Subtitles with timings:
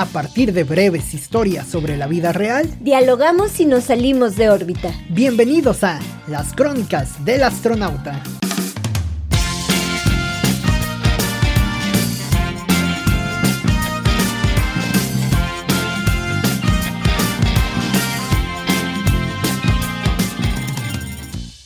[0.00, 4.90] A partir de breves historias sobre la vida real, dialogamos y nos salimos de órbita.
[5.10, 8.22] Bienvenidos a Las Crónicas del Astronauta.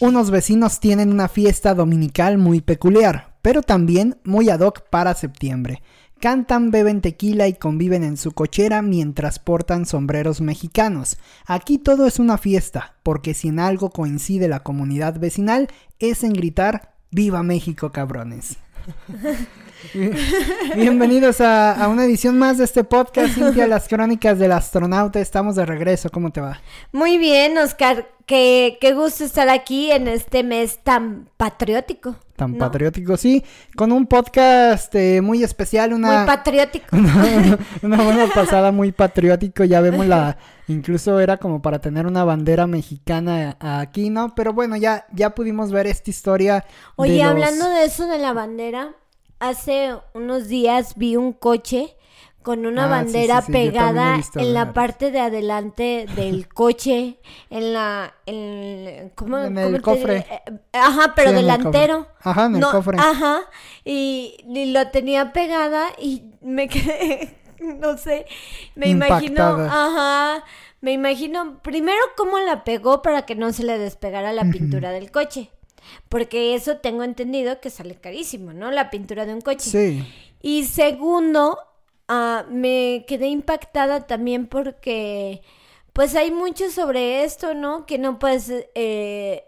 [0.00, 5.82] Unos vecinos tienen una fiesta dominical muy peculiar, pero también muy ad hoc para septiembre.
[6.24, 11.18] Cantan, beben tequila y conviven en su cochera mientras portan sombreros mexicanos.
[11.44, 16.32] Aquí todo es una fiesta, porque si en algo coincide la comunidad vecinal es en
[16.32, 18.56] gritar ¡Viva México, cabrones!
[20.74, 25.20] Bienvenidos a, una edición más de este podcast, Cintia, las crónicas del astronauta.
[25.20, 26.58] Estamos de regreso, ¿cómo te va?
[26.90, 28.08] Muy bien, Oscar.
[28.24, 32.16] Qué, qué gusto estar aquí en este mes tan patriótico.
[32.36, 33.44] Tan patriótico, sí.
[33.76, 36.18] Con un podcast eh, muy especial, una...
[36.18, 36.86] Muy patriótico.
[37.82, 39.62] Una, buena pasada muy patriótico.
[39.64, 40.36] Ya vemos la...
[40.66, 44.34] Incluso era como para tener una bandera mexicana aquí, ¿no?
[44.34, 46.64] Pero bueno, ya, ya pudimos ver esta historia.
[46.96, 48.94] Oye, hablando de eso de la bandera,
[49.38, 51.96] hace unos días vi un coche
[52.42, 59.10] con una ah, bandera pegada en la parte de adelante del coche, en la, en,
[59.14, 60.26] ¿cómo, en el cofre.
[60.74, 62.08] Ajá, pero delantero.
[62.20, 62.98] Ajá, en el cofre.
[62.98, 63.40] Ajá,
[63.84, 64.36] y,
[64.72, 68.26] lo tenía pegada y me quedé, no sé,
[68.74, 70.44] me imagino, ajá,
[70.80, 75.10] me imagino primero cómo la pegó para que no se le despegara la pintura del
[75.10, 75.50] coche.
[76.08, 78.70] Porque eso tengo entendido que sale carísimo, ¿no?
[78.70, 79.70] La pintura de un coche.
[79.70, 80.06] Sí.
[80.40, 81.58] Y segundo,
[82.08, 85.42] uh, me quedé impactada también porque,
[85.92, 87.86] pues hay mucho sobre esto, ¿no?
[87.86, 89.44] Que no puedes eh,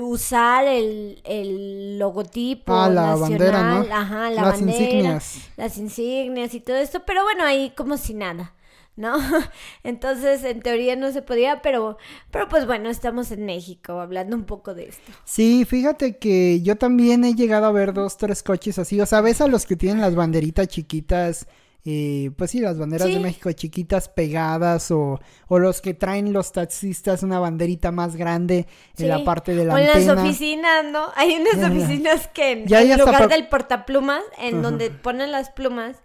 [0.00, 3.94] usar el, el logotipo ah, la bandera, ¿no?
[3.94, 5.38] ajá, la las insignias.
[5.56, 8.54] las insignias y todo esto, pero bueno, ahí como si nada.
[8.96, 9.16] ¿no?
[9.82, 11.98] Entonces, en teoría no se podía, pero,
[12.30, 15.12] pero pues bueno, estamos en México hablando un poco de esto.
[15.24, 19.20] Sí, fíjate que yo también he llegado a ver dos, tres coches así, o sea,
[19.20, 21.46] ves a los que tienen las banderitas chiquitas,
[21.86, 26.50] eh, pues sí, las banderas de México chiquitas pegadas o, o, los que traen los
[26.50, 31.08] taxistas una banderita más grande en la parte de la o en las oficinas, ¿no?
[31.14, 35.98] Hay unas oficinas que en, lugar del portaplumas, en donde ponen las plumas,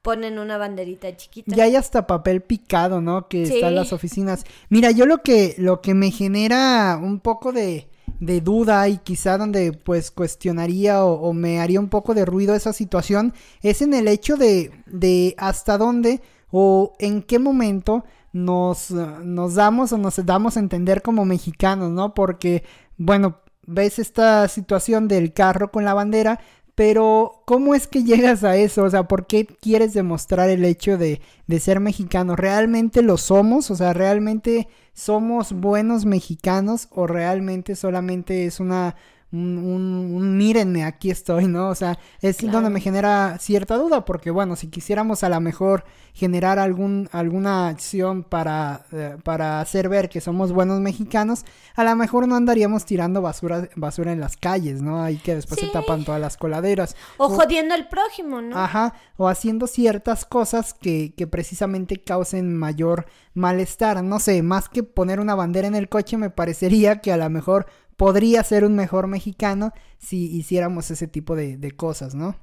[0.00, 1.54] ponen una banderita chiquita.
[1.54, 3.28] Ya hay hasta papel picado, ¿no?
[3.28, 4.44] Que está en las oficinas.
[4.70, 7.88] Mira, yo lo que, lo que me genera un poco de,
[8.20, 12.72] de duda y quizá donde pues cuestionaría o, me haría un poco de ruido esa
[12.72, 19.54] situación es en el hecho de, de hasta dónde o en qué momento nos, nos
[19.54, 22.14] damos o nos damos a entender como mexicanos, ¿no?
[22.14, 22.64] Porque,
[22.98, 26.40] bueno, ves esta situación del carro con la bandera,
[26.76, 28.84] pero, ¿cómo es que llegas a eso?
[28.84, 32.36] O sea, ¿por qué quieres demostrar el hecho de, de ser mexicano?
[32.36, 33.70] ¿Realmente lo somos?
[33.70, 36.88] O sea, ¿realmente somos buenos mexicanos?
[36.90, 38.94] ¿O realmente solamente es una
[39.36, 41.68] un, mírenme, aquí estoy, ¿no?
[41.68, 45.84] O sea, es donde me genera cierta duda, porque bueno, si quisiéramos a lo mejor
[46.12, 51.44] generar algún, alguna acción para, eh, para hacer ver que somos buenos mexicanos,
[51.74, 55.02] a lo mejor no andaríamos tirando basura, basura en las calles, ¿no?
[55.02, 56.96] Ahí que después se tapan todas las coladeras.
[57.18, 58.58] O, jodiendo al prójimo, ¿no?
[58.58, 64.02] Ajá, o haciendo ciertas cosas que, que precisamente causen mayor malestar.
[64.02, 67.28] No sé, más que poner una bandera en el coche, me parecería que a lo
[67.30, 72.36] mejor podría ser un mejor mexicano si hiciéramos ese tipo de, cosas, ¿no?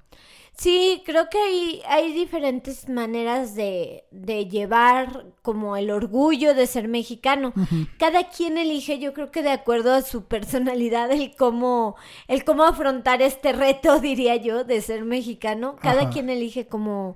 [0.55, 6.87] Sí, creo que hay, hay diferentes maneras de, de, llevar como el orgullo de ser
[6.87, 7.53] mexicano.
[7.97, 11.95] Cada quien elige, yo creo que de acuerdo a su personalidad, el cómo,
[12.27, 15.75] el cómo afrontar este reto, diría yo, de ser mexicano.
[15.81, 17.15] Cada quien elige como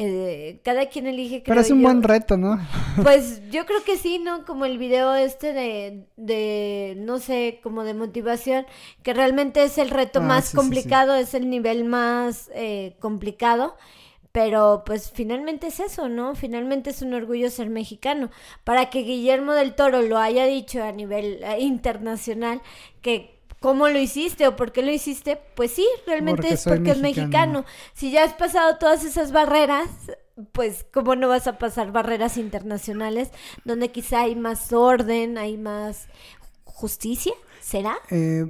[0.00, 1.42] eh, cada quien elige.
[1.44, 2.58] Pero es un buen reto, ¿no?
[3.02, 4.44] Pues yo creo que sí, ¿no?
[4.44, 8.66] Como el video este de, de no sé, como de motivación,
[9.02, 13.76] que realmente es el reto ah, más complicado, es el nivel más eh, complicado.
[14.30, 16.34] Pero pues finalmente es eso, ¿no?
[16.34, 18.30] Finalmente es un orgullo ser mexicano.
[18.62, 22.60] Para que Guillermo del Toro lo haya dicho a nivel eh, internacional,
[23.00, 25.36] que ¿Cómo lo hiciste o por qué lo hiciste?
[25.56, 27.64] Pues sí, realmente es porque es mexicano.
[27.92, 29.88] Si ya has pasado todas esas barreras,
[30.52, 33.30] pues cómo no vas a pasar barreras internacionales
[33.64, 36.06] donde quizá hay más orden, hay más
[36.64, 37.98] justicia, ¿será?
[38.10, 38.46] Eh,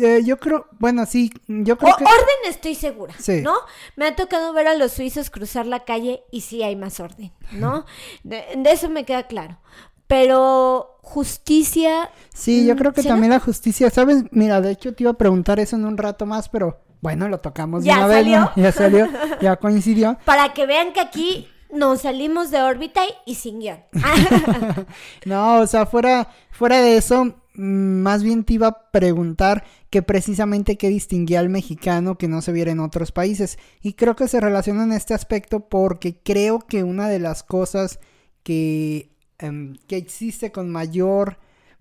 [0.00, 2.04] eh yo creo, bueno, sí, yo creo que...
[2.04, 3.54] Orden estoy segura, ¿no?
[3.96, 7.32] Me ha tocado ver a los suizos cruzar la calle y sí hay más orden,
[7.52, 7.84] ¿no?
[8.24, 9.58] de eso me queda claro.
[10.06, 12.10] Pero justicia.
[12.32, 14.24] Sí, yo creo que también la justicia, ¿sabes?
[14.30, 17.38] Mira, de hecho te iba a preguntar eso en un rato más, pero bueno, lo
[17.38, 18.52] tocamos ya una salió.
[18.56, 19.08] Ya salió,
[19.40, 20.18] ya coincidió.
[20.24, 23.82] Para que vean que aquí nos salimos de órbita y sin guion.
[25.24, 30.76] no, o sea, fuera, fuera de eso, más bien te iba a preguntar que precisamente
[30.76, 33.58] qué distinguía al mexicano que no se viera en otros países.
[33.82, 38.00] Y creo que se relaciona en este aspecto porque creo que una de las cosas
[38.42, 41.38] que, em, que existe con mayor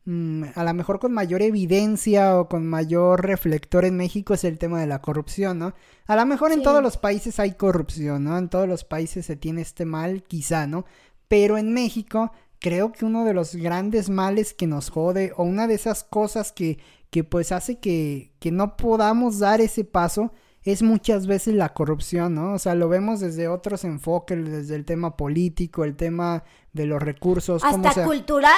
[0.07, 4.59] Mm, a lo mejor con mayor evidencia o con mayor reflector en México es el
[4.59, 5.73] tema de la corrupción, ¿no?
[6.05, 8.37] A lo mejor en todos los países hay corrupción, ¿no?
[8.37, 10.85] En todos los países se tiene este mal, quizá, ¿no?
[11.27, 15.67] Pero en México creo que uno de los grandes males que nos jode o una
[15.67, 16.79] de esas cosas que,
[17.09, 20.31] que pues hace que, que no podamos dar ese paso
[20.65, 22.53] es muchas veces la corrupción, ¿no?
[22.53, 26.43] O sea, lo vemos desde otros enfoques, desde el tema político, el tema
[26.73, 27.63] de los recursos.
[27.63, 28.51] Hasta cultural.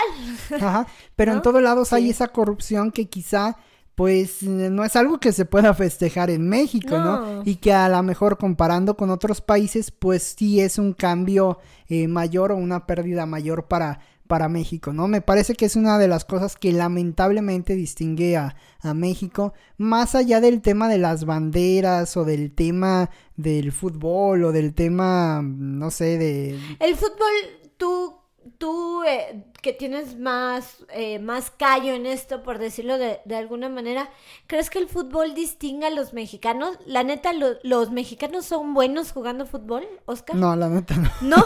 [0.62, 3.58] Ajá, pero en todos lados hay esa corrupción que quizá
[3.98, 7.42] pues no es algo que se pueda festejar en México, ¿no?
[7.46, 11.58] Y que a lo mejor comparando con otros países, pues sí es un cambio
[11.90, 15.08] eh, mayor o una pérdida mayor para, para México, ¿no?
[15.08, 20.14] Me parece que es una de las cosas que lamentablemente distingue a, a, México, más
[20.14, 25.90] allá del tema de las banderas o del tema del fútbol o del tema, no
[25.90, 26.60] sé, de...
[26.80, 27.34] El fútbol,
[27.78, 28.17] tú
[28.58, 34.10] tú eh, que tienes más, eh, más callo en esto, por decirlo de, alguna manera,
[34.48, 36.78] ¿crees que el fútbol distinga a los mexicanos?
[36.86, 37.32] La neta,
[37.64, 40.36] ¿los mexicanos son buenos jugando fútbol, Oscar?
[40.36, 41.10] No, la neta no.
[41.22, 41.46] ¿No?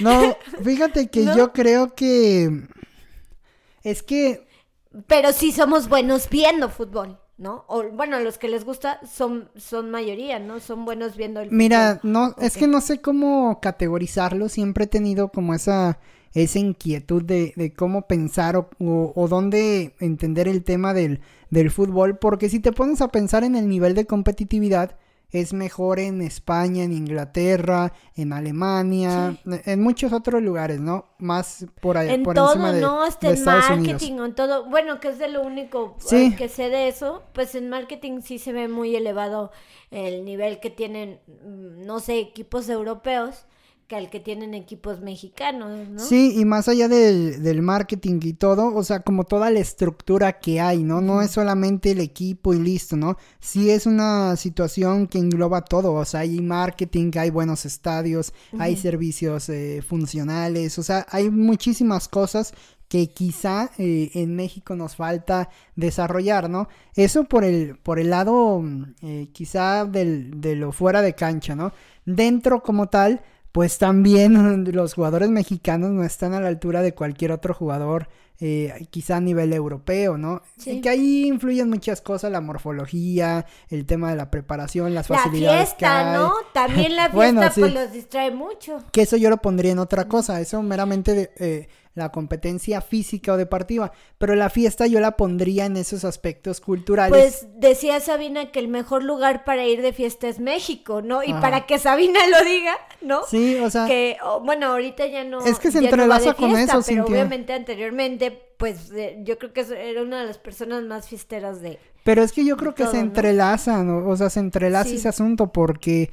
[0.00, 2.68] no, fíjate que yo creo que...
[3.82, 4.46] Es que...
[5.06, 7.18] Pero sí somos buenos viendo fútbol.
[7.36, 7.64] ¿No?
[7.68, 10.60] O bueno, los que les gusta son, son mayoría, ¿no?
[10.60, 15.28] Son buenos viendo el Mira, no, es que no sé cómo categorizarlo, siempre he tenido
[15.28, 15.98] como esa,
[16.32, 21.20] esa inquietud de, de cómo pensar o, o, dónde entender el tema del,
[21.50, 24.96] del fútbol, porque si te pones a pensar en el nivel de competitividad,
[25.40, 31.06] es mejor en España, en Inglaterra, en Alemania, en muchos otros lugares, ¿no?
[31.18, 33.02] Más por allá, por encima de, ¿no?
[33.02, 36.88] Hasta en marketing, en todo, bueno, que es de lo único eh, que sé de
[36.88, 39.50] eso, pues en marketing sí se ve muy elevado
[39.90, 43.46] el nivel que tienen, mm, no sé, equipos europeos
[43.86, 46.00] que al que tienen equipos mexicanos, ¿no?
[46.00, 50.38] Sí, y más allá del, del, marketing y todo, o sea, como toda la estructura
[50.40, 51.00] que hay, ¿no?
[51.00, 53.16] No es solamente el equipo y listo, ¿no?
[53.40, 58.76] Sí es una situación que engloba todo, o sea, hay marketing, hay buenos estadios, hay
[58.76, 62.54] servicios eh, funcionales, o sea, hay muchísimas cosas
[62.88, 66.68] que quizá eh, en México nos falta desarrollar, ¿no?
[66.94, 68.62] Eso por el, por el lado
[69.02, 71.72] eh, quizá del, de lo fuera de cancha, ¿no?
[72.04, 73.22] Dentro como tal,
[73.54, 78.08] pues también los jugadores mexicanos no están a la altura de cualquier otro jugador,
[78.40, 80.42] eh, quizá a nivel europeo, ¿no?
[80.58, 80.80] Sí.
[80.80, 85.60] que ahí influyen muchas cosas, la morfología, el tema de la preparación, las facilidades.
[85.60, 86.32] La fiesta, ¿no?
[86.52, 88.82] También la fiesta pues los distrae mucho.
[88.90, 93.36] Que eso yo lo pondría en otra cosa, eso meramente eh, la competencia física o
[93.36, 97.10] deportiva, pero la fiesta yo la pondría en esos aspectos culturales.
[97.10, 101.22] Pues decía Sabina que el mejor lugar para ir de fiesta es México, ¿no?
[101.22, 103.22] Y para que Sabina lo diga, ¿no?
[103.28, 103.86] Sí, o sea.
[103.86, 105.44] Que, oh, bueno, ahorita ya no.
[105.44, 108.90] Es que se entrelaza con eso, Pero obviamente anteriormente, pues
[109.22, 111.78] yo creo que era una de las personas más fiesteras de.
[112.02, 116.10] Pero es que yo creo que se entrelazan, o sea, se entrelaza ese asunto porque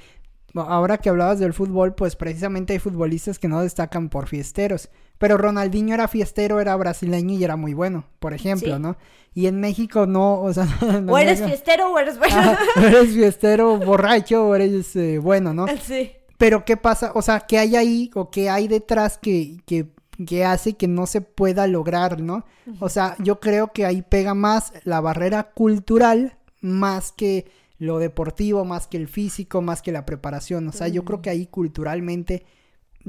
[0.56, 4.90] ahora que hablabas del fútbol, pues precisamente hay futbolistas que no destacan por fiesteros.
[5.18, 8.98] Pero Ronaldinho era fiestero, era brasileño y era muy bueno, por ejemplo, ¿no?
[9.34, 10.68] Y en México no, o sea...
[11.08, 12.58] o eres fiestero o eres bueno.
[12.76, 15.68] eres fiestero, borracho o eres eh, bueno, ¿no?
[15.82, 16.12] Sí.
[16.38, 17.12] Pero ¿qué pasa?
[17.14, 19.92] O sea, ¿qué hay ahí o qué hay detrás que, que,
[20.26, 22.46] que hace que no se pueda lograr, ¿no?
[22.80, 27.46] O sea, yo creo que ahí pega más la barrera cultural más que
[27.82, 30.68] lo deportivo, más que el físico, más que la preparación.
[30.68, 32.46] O sea, yo creo que ahí culturalmente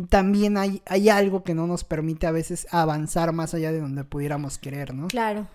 [0.09, 4.03] también hay, hay algo que no nos permite a veces avanzar más allá de donde
[4.05, 5.09] pudiéramos querer, ¿no?
[5.09, 5.47] Claro.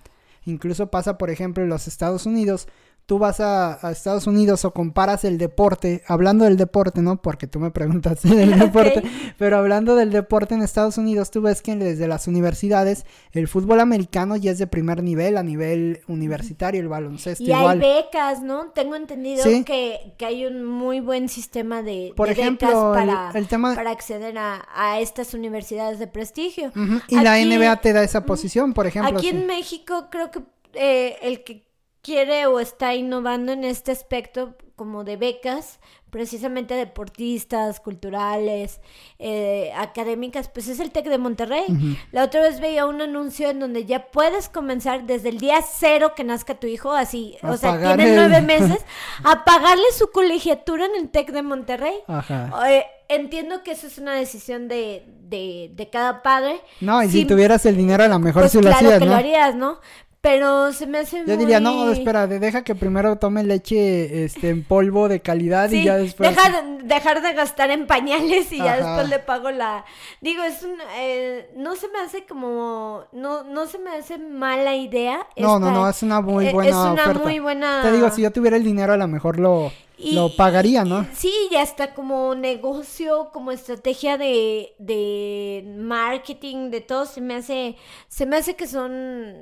[0.45, 2.67] Incluso pasa, por ejemplo, en los Estados Unidos,
[3.07, 7.21] tú vas a, Estados Unidos o comparas el deporte, hablando del deporte, ¿no?
[7.21, 9.01] Porque tú me preguntaste del deporte,
[9.37, 13.79] pero hablando del deporte en Estados Unidos, tú ves que desde las universidades el fútbol
[13.79, 18.71] americano ya es de primer nivel, a nivel universitario, el baloncesto y hay becas, ¿no?
[18.71, 23.73] Tengo entendido que, que, hay un muy buen sistema de, Por ejemplo, para, el, tema...
[23.73, 26.73] para acceder a, a, estas universidades de prestigio.
[27.07, 29.17] Y la NBA te da esa posición, por ejemplo.
[29.17, 30.41] Aquí en México creo que
[30.73, 31.66] eh, el que
[32.07, 38.79] quiere o está innovando en este aspecto como de becas, precisamente deportistas, culturales,
[39.19, 41.65] eh, académicas, pues es el TEC de Monterrey.
[42.13, 46.13] La otra vez veía un anuncio en donde ya puedes comenzar desde el día cero
[46.15, 48.85] que nazca tu hijo, así, o sea, tiene nueve meses,
[49.25, 51.95] a pagarle su colegiatura en el TEC de Monterrey.
[52.07, 52.71] Ajá.
[52.71, 56.61] Eh, entiendo que eso es una decisión de, de, de cada padre.
[56.79, 59.15] No, y si, tuvieras el dinero a lo mejor pues si lo hacías, que lo
[59.15, 59.79] harías, ¿no?
[60.21, 64.63] Pero se me hace Yo diría, no, espera, deja que primero tome leche este, en
[64.63, 66.29] polvo de calidad y ya después...
[66.29, 69.85] Dejar, dejar de gastar en pañales y ya después le pago la...
[70.19, 70.75] Digo, es un...
[70.97, 73.03] Eh, no se me hace como...
[73.11, 75.27] No, no se me hace mala idea.
[75.37, 77.81] No, no, no, es una muy eh, buena Es una muy buena...
[77.83, 81.07] Te digo, si yo tuviera el dinero a lo mejor lo lo pagaría, ¿no?
[81.13, 87.75] Sí, ya está como negocio, como estrategia de, de marketing, de todo, se me hace,
[88.07, 89.35] se me hace que son,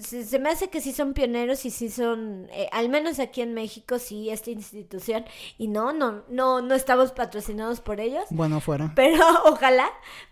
[0.00, 3.54] se, me hace que sí son pioneros y sí son, eh, al menos aquí en
[3.54, 5.24] México, sí, esta institución,
[5.58, 8.24] y no, no, no, no estamos patrocinados por ellos.
[8.30, 8.92] Bueno, fuera.
[8.96, 9.90] Pero ojalá,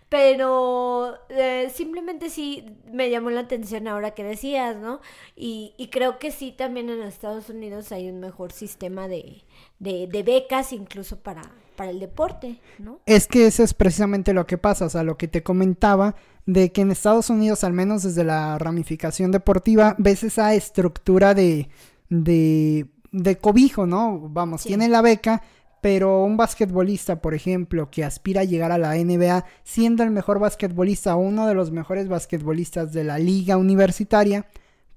[0.09, 4.99] pero eh, simplemente sí me llamó la atención ahora que decías, ¿no?
[5.35, 9.43] Y, y creo que sí, también en Estados Unidos hay un mejor sistema de
[9.79, 11.41] de, becas incluso para,
[11.75, 12.99] para el deporte, ¿no?
[13.05, 16.71] Es que eso es precisamente lo que pasa, o sea, lo que te comentaba, de
[16.71, 21.69] que en Estados Unidos, al menos desde la ramificación deportiva, ves esa estructura de,
[22.09, 24.19] de, de cobijo, ¿no?
[24.29, 25.43] Vamos, tiene la beca,
[25.81, 30.39] pero un basquetbolista, por ejemplo, que aspira a llegar a la NBA, siendo el mejor
[30.39, 34.45] basquetbolista o uno de los mejores basquetbolistas de la liga universitaria,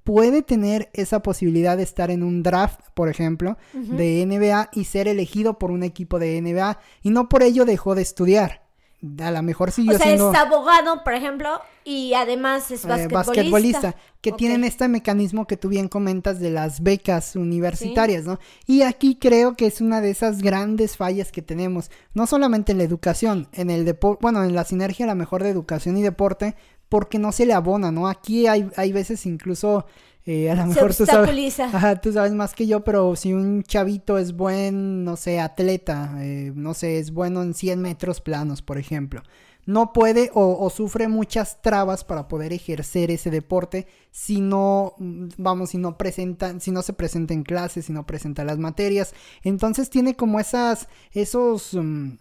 [0.04, 5.08] puede tener esa posibilidad de estar en un draft, por ejemplo, de NBA y ser
[5.08, 8.62] elegido por un equipo de NBA y no por ello dejó de estudiar.
[9.20, 13.96] A lo mejor siguió o sea, es abogado, por ejemplo, y además es eh, basquetbolista.
[14.20, 18.38] que tienen este mecanismo que tú bien comentas de las becas universitarias, ¿no?
[18.64, 22.78] Y aquí creo que es una de esas grandes fallas que tenemos, no solamente en
[22.78, 26.02] la educación, en el deporte, bueno, en la sinergia a lo mejor de educación y
[26.02, 26.54] deporte,
[26.92, 28.06] porque no se le abona, ¿no?
[28.06, 29.86] Aquí hay, hay veces incluso...
[30.26, 33.62] Eh, a lo mejor tú sabes, ajá, tú sabes más que yo, pero si un
[33.62, 38.60] chavito es buen, no sé, atleta, eh, no sé, es bueno en 100 metros planos,
[38.60, 39.22] por ejemplo,
[39.64, 45.78] no puede o, sufre muchas trabas para poder ejercer ese deporte si no, vamos, si
[45.78, 49.14] no presenta, si no se presenta en clases, si no presenta las materias.
[49.42, 51.72] Entonces tiene como esas, esos...
[51.72, 52.18] Mm,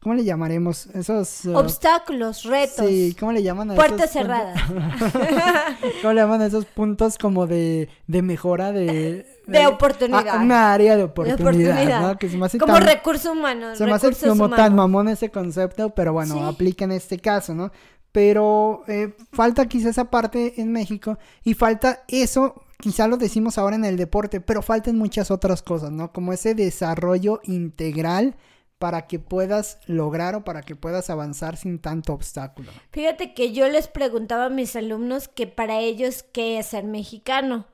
[0.00, 0.86] ¿Cómo le llamaremos?
[0.86, 1.44] Esos...
[1.46, 2.86] Uh, Obstáculos, retos.
[2.86, 4.60] Sí, ¿cómo le llaman a Puertas cerradas.
[6.02, 9.26] ¿Cómo le llaman a esos puntos como de, de mejora de...
[9.46, 10.26] De, oportunidad.
[10.28, 12.18] Ah, una área de oportunidad, ¿no?
[12.18, 13.76] Que se me hace como recurso humano.
[13.76, 17.70] Se me hace como tan mamón ese concepto, pero bueno, aplica en este caso, ¿no?
[18.10, 23.76] Pero eh, falta quizá esa parte en México y falta eso quizá lo decimos ahora
[23.76, 26.12] en el deporte, pero faltan muchas otras cosas, ¿no?
[26.12, 28.36] Como ese desarrollo integral
[28.78, 32.70] para que puedas lograr o para que puedas avanzar sin tanto obstáculo.
[32.90, 37.66] Fíjate que yo les preguntaba a mis alumnos que para ellos qué es ser mexicano.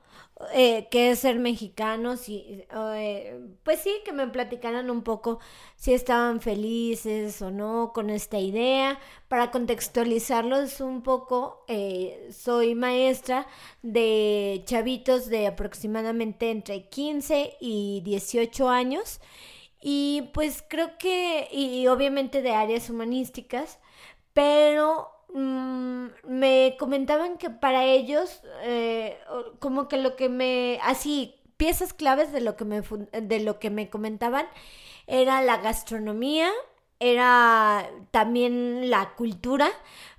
[0.53, 5.39] Eh, qué es ser mexicano, si, eh, pues sí, que me platicaran un poco
[5.77, 8.99] si estaban felices o no con esta idea.
[9.27, 13.47] Para contextualizarlos un poco, eh, soy maestra
[13.83, 19.21] de chavitos de aproximadamente entre 15 y 18 años
[19.85, 23.79] y pues creo que, y obviamente de áreas humanísticas,
[24.31, 29.17] pero mm, me comentaban que para ellos, eh,
[29.59, 33.69] como que lo que me, así, piezas claves de lo que me, de lo que
[33.69, 34.45] me comentaban
[35.05, 36.49] era la gastronomía,
[37.01, 39.69] era también la cultura.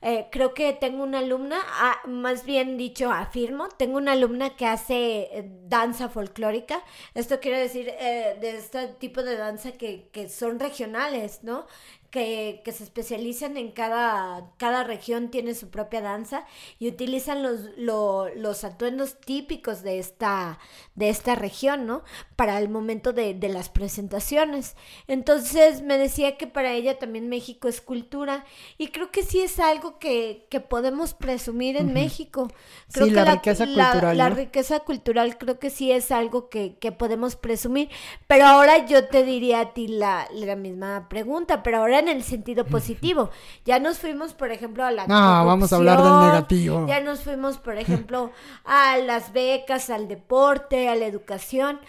[0.07, 4.67] Eh, creo que tengo una alumna, ah, más bien dicho, afirmo, tengo una alumna que
[4.67, 6.85] hace eh, danza folclórica.
[7.15, 11.67] Esto quiere decir eh, de este tipo de danza que, que son regionales, ¿no?
[12.15, 16.47] que, se especializan en cada, cada región, tiene su propia danza
[16.79, 20.61] y utilizan los, los atuendos típicos de esta,
[20.95, 22.05] de esta región, ¿no?
[22.37, 24.77] Para el momento de, las presentaciones.
[25.09, 28.45] Entonces me decía que para ella también México es cultura
[28.79, 32.49] y creo que sí es algo que, podemos presumir en México.
[32.93, 34.17] Creo sí, que la, riqueza cultural.
[34.17, 37.91] La, riqueza cultural creo que sí es algo que, podemos presumir.
[38.27, 42.23] Pero ahora yo te diría a ti la, la misma pregunta, pero ahora en el
[42.23, 43.31] sentido positivo.
[43.65, 45.07] Ya nos fuimos, por ejemplo, a la...
[45.07, 46.87] No, vamos a hablar del negativo.
[46.87, 48.31] Ya nos fuimos, por ejemplo,
[48.65, 51.81] a las becas, al deporte, a la educación.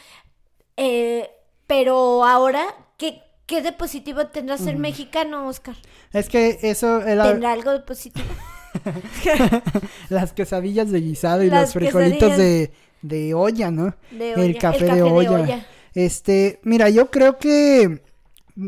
[0.78, 1.30] Eh,
[1.68, 2.66] pero ahora,
[3.46, 5.76] ¿qué, ¿qué de positivo tendrá ser mexicano, Oscar?
[6.14, 7.00] Es que eso...
[7.00, 8.26] ¿Tendrá algo de positivo?
[10.10, 12.72] las quesadillas de guisado y los frijolitos de,
[13.02, 13.96] de olla, ¿no?
[14.12, 15.66] El, café de, olla.
[15.94, 18.02] Este, mira, yo creo que eh,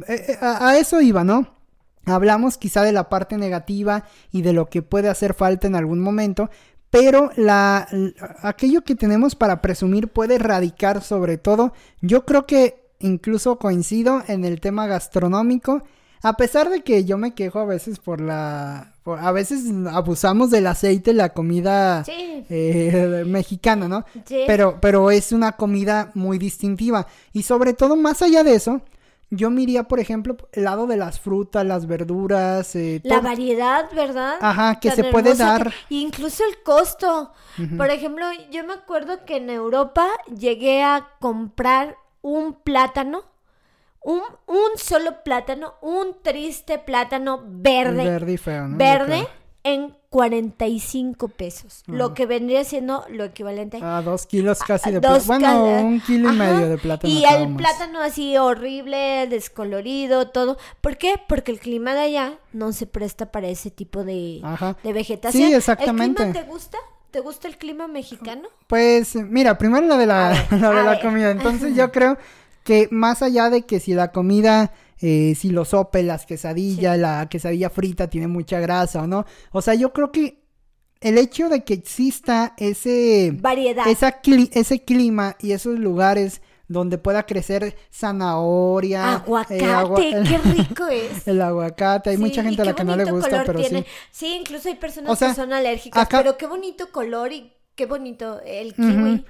[0.07, 1.55] eh, a, eso iba, ¿no?
[2.05, 5.99] Hablamos quizá de la parte negativa y de lo que puede hacer falta en algún
[5.99, 6.49] momento,
[6.89, 7.87] pero la,
[8.41, 14.45] aquello que tenemos para presumir puede radicar sobre todo, yo creo que incluso coincido en
[14.45, 15.83] el tema gastronómico,
[16.23, 18.93] a pesar de que yo me quejo a veces por la...
[19.05, 24.03] a veces abusamos del aceite la comida eh, mexicana, ¿no?
[24.25, 24.43] Sí.
[24.47, 27.07] Pero, pero es una comida muy distintiva.
[27.33, 28.81] Y sobre todo, más allá de eso,
[29.29, 32.75] yo miría, por ejemplo, el lado de las frutas, las verduras.
[32.75, 34.35] Eh, la variedad, ¿verdad?
[34.39, 35.73] Ajá, que se puede dar.
[35.89, 37.31] incluso el costo.
[37.75, 43.23] Por ejemplo, yo me acuerdo que en Europa llegué a comprar un plátano.
[44.01, 48.05] Un, un solo plátano, un triste plátano verde.
[48.05, 48.77] Verde y feo, ¿no?
[48.77, 49.27] Verde
[49.63, 55.25] en 45 pesos, lo que vendría siendo lo equivalente a dos kilos casi de plátano.
[55.25, 57.13] Bueno, un kilo y medio de plátano.
[57.13, 60.57] Y el plátano así horrible, descolorido, todo.
[60.79, 61.15] ¿Por qué?
[61.27, 64.41] Porque el clima de allá no se presta para ese tipo de,
[64.83, 65.49] de vegetación.
[65.49, 66.23] Sí, exactamente.
[66.23, 66.77] ¿El clima te gusta?
[67.17, 68.47] ¿Te gusta el clima mexicano?
[68.67, 71.31] Pues mira, primero la de la, de la comida.
[71.37, 72.15] Entonces yo creo
[72.63, 74.71] que más allá de que si la comida
[75.01, 79.25] eh, si los sope, las quesadillas, la quesadilla frita tiene mucha grasa o no.
[79.51, 80.43] O sea, yo creo que
[81.01, 83.31] el hecho de que exista ese...
[83.33, 83.85] Variedad.
[83.87, 89.13] ese clima y esos lugares donde pueda crecer zanahoria.
[89.15, 91.27] Aguacate, eh, qué rico es.
[91.27, 93.85] El aguacate, hay mucha gente a la que no le gusta, pero sí.
[94.11, 98.73] Sí, incluso hay personas que son alérgicas, pero qué bonito color y Qué bonito, el
[98.73, 99.23] kiwi.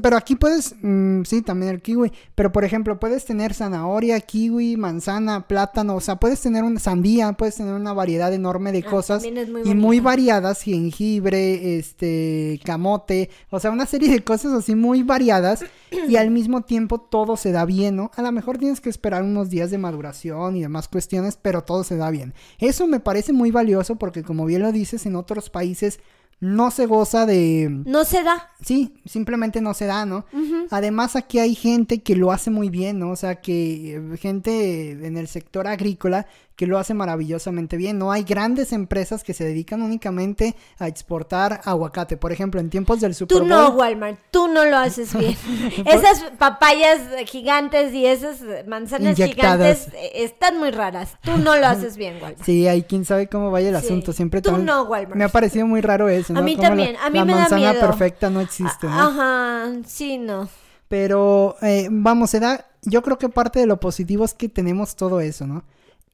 [0.00, 4.76] pero aquí puedes, mm, sí, también el kiwi, pero por ejemplo, puedes tener zanahoria, kiwi,
[4.76, 8.88] manzana, plátano, o sea, puedes tener una sandía, puedes tener una variedad enorme de ah,
[8.88, 15.02] cosas y muy variadas, jengibre, este, camote, o sea, una serie de cosas así muy
[15.02, 18.12] variadas y al mismo tiempo todo se da bien, ¿no?
[18.14, 21.82] A lo mejor tienes que esperar unos días de maduración y demás cuestiones, pero todo
[21.82, 22.32] se da bien.
[22.60, 25.98] Eso me parece muy valioso porque como bien lo dices, en otros países
[26.40, 27.68] no se goza de...
[27.84, 28.50] No se da.
[28.64, 30.24] Sí, simplemente no se da, ¿no?
[30.70, 33.10] Además aquí hay gente que lo hace muy bien, ¿no?
[33.10, 36.26] O sea, que eh, gente en el sector agrícola
[36.58, 37.98] que lo hace maravillosamente bien.
[37.98, 42.16] No hay grandes empresas que se dedican únicamente a exportar aguacate.
[42.16, 43.46] Por ejemplo, en tiempos del Super Bowl.
[43.46, 45.36] Tú no, Walmart, tú no lo haces bien.
[45.86, 51.16] esas papayas gigantes y esas manzanas gigantes eh, están muy raras.
[51.22, 52.42] Tú no lo haces bien, Walmart.
[52.42, 54.12] Sí, hay quien sabe cómo vaya el asunto.
[54.12, 55.14] Siempre tú no, Walmart.
[55.14, 56.40] Me ha parecido muy raro eso, ¿no?
[56.40, 57.60] A mí también, a mí la me da miedo.
[57.60, 59.00] manzana perfecta no existe, ¿no?
[59.00, 60.48] Ajá, sí, no.
[60.88, 64.96] Pero, eh, vamos, se da, yo creo que parte de lo positivo es que tenemos
[64.96, 65.62] todo eso, ¿no?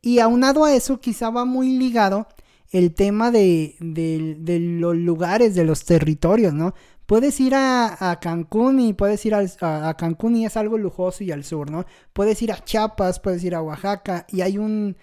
[0.05, 2.27] Y aunado a eso, quizá va muy ligado
[2.71, 6.75] el tema de, los lugares, de los territorios, ¿no?
[7.07, 11.43] Puedes ir a, Cancún y puedes ir a, Cancún y es algo lujoso y al
[11.43, 11.87] sur, ¿no?
[12.13, 14.95] Puedes ir a Chiapas, puedes ir a Oaxaca y hay un...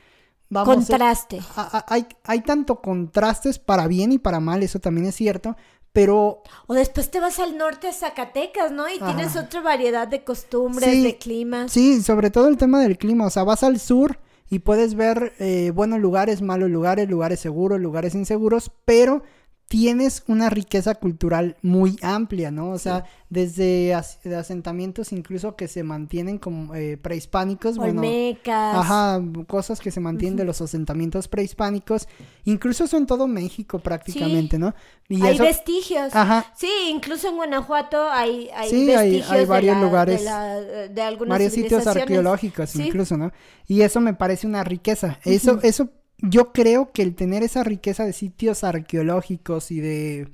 [0.53, 1.39] Contraste.
[1.87, 5.55] hay, hay tanto contrastes para bien y para mal, eso también es cierto,
[5.93, 6.43] pero...
[6.67, 8.87] O después te vas al norte a Zacatecas, ¿no?
[8.87, 11.71] Y tienes otra variedad de costumbres, de climas.
[11.71, 14.19] Sí, sobre todo el tema del clima, o sea, vas al sur
[14.51, 19.23] y puedes ver eh, buenos lugares, malos lugares, lugares seguros, lugares inseguros, pero
[19.71, 22.71] tienes una riqueza cultural muy amplia, ¿no?
[22.71, 28.75] O sea, desde asentamientos incluso que se mantienen como eh, prehispánicos, Olmecas.
[28.75, 32.09] ajá, cosas que se mantienen de los asentamientos prehispánicos,
[32.43, 34.75] incluso son todo México prácticamente, ¿no?
[35.07, 36.13] Y hay vestigios.
[36.13, 36.51] Ajá.
[36.53, 40.25] Sí, incluso en Guanajuato hay, hay sí, vestigios hay, varios de lugares,
[40.93, 43.31] de, algunas varios sitios arqueológicos incluso, ¿no?
[43.67, 45.17] Y eso me parece una riqueza.
[45.23, 45.87] Eso, eso
[46.21, 50.29] yo creo que el tener esa riqueza de sitios arqueológicos y de,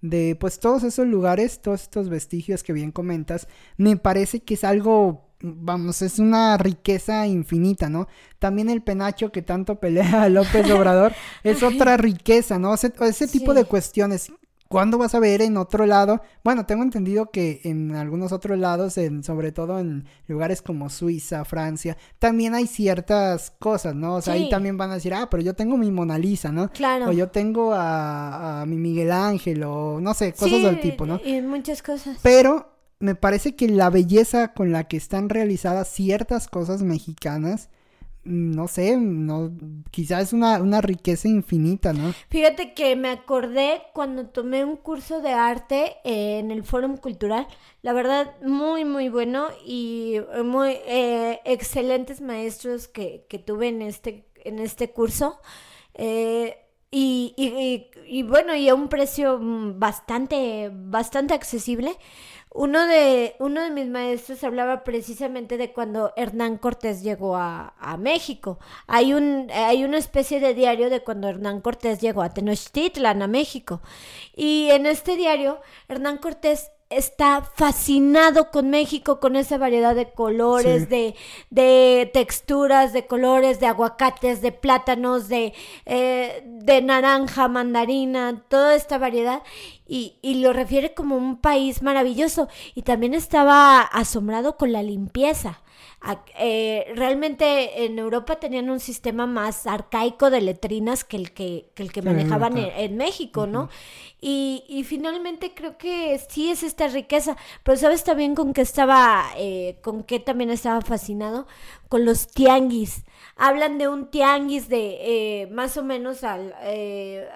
[0.00, 4.64] de pues todos esos lugares, todos estos vestigios que bien comentas, me parece que es
[4.64, 8.08] algo, vamos, es una riqueza infinita, ¿no?
[8.38, 11.12] También el penacho que tanto pelea López Obrador
[11.44, 12.74] es otra riqueza, ¿no?
[12.74, 14.32] Ese tipo de cuestiones
[14.68, 16.20] ¿Cuándo vas a ver en otro lado?
[16.42, 21.44] Bueno, tengo entendido que en algunos otros lados, en, sobre todo en lugares como Suiza,
[21.44, 24.16] Francia, también hay ciertas cosas, ¿no?
[24.16, 26.70] O sea, ahí también van a decir, ah, pero yo tengo mi Mona Lisa, ¿no?
[26.70, 27.08] Claro.
[27.08, 31.20] O yo tengo a, mi Miguel Ángel, o no sé, cosas del tipo, ¿no?
[31.24, 32.18] Y muchas cosas.
[32.22, 37.68] Pero me parece que la belleza con la que están realizadas ciertas cosas mexicanas
[38.26, 39.52] no sé, no,
[39.90, 42.12] quizás es una, una, riqueza infinita, ¿no?
[42.28, 47.46] Fíjate que me acordé cuando tomé un curso de arte en el Fórum Cultural,
[47.82, 54.26] la verdad muy, muy bueno y muy eh, excelentes maestros que, que, tuve en este,
[54.44, 55.40] en este curso.
[55.94, 56.56] Eh,
[56.90, 61.96] y, y, y, bueno, y a un precio bastante, bastante accesible.
[62.58, 68.58] Uno de, uno de mis maestros hablaba precisamente de cuando Hernán Cortés llegó a, México.
[68.86, 73.26] Hay, un, hay una especie de diario de cuando Hernán Cortés llegó a Tenochtitlan, a
[73.26, 73.82] México.
[74.34, 80.88] Y en este diario, Hernán Cortés está fascinado con México, con esa variedad de colores,
[80.88, 81.14] de,
[81.50, 85.52] de, texturas, de colores, de aguacates, de plátanos, de,
[85.84, 89.42] eh, de naranja, mandarina, toda esta variedad.
[89.88, 92.48] Y, y, lo refiere como un país maravilloso.
[92.74, 95.60] Y también estaba asombrado con la limpieza.
[96.38, 101.90] Eh, realmente en Europa tenían un sistema más arcaico de letrinas que el que, el
[101.90, 103.68] que manejaban en, México, ¿no?
[104.20, 109.24] y, y, finalmente creo que sí es esta riqueza, pero ¿sabes también con qué estaba,
[109.36, 111.48] eh, con qué también estaba fascinado?
[111.88, 113.02] Con los tianguis
[113.34, 114.98] hablan de un tianguis de
[115.42, 117.28] eh, más o menos al, eh,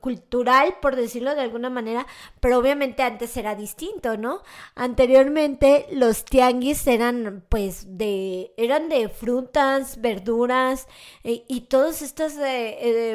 [0.00, 2.06] cultural, por decirlo de alguna manera,
[2.40, 4.42] pero obviamente antes era distinto, ¿no?
[4.74, 10.88] Anteriormente los tianguis eran pues de, eran de frutas, verduras
[11.24, 12.34] eh, y todos estos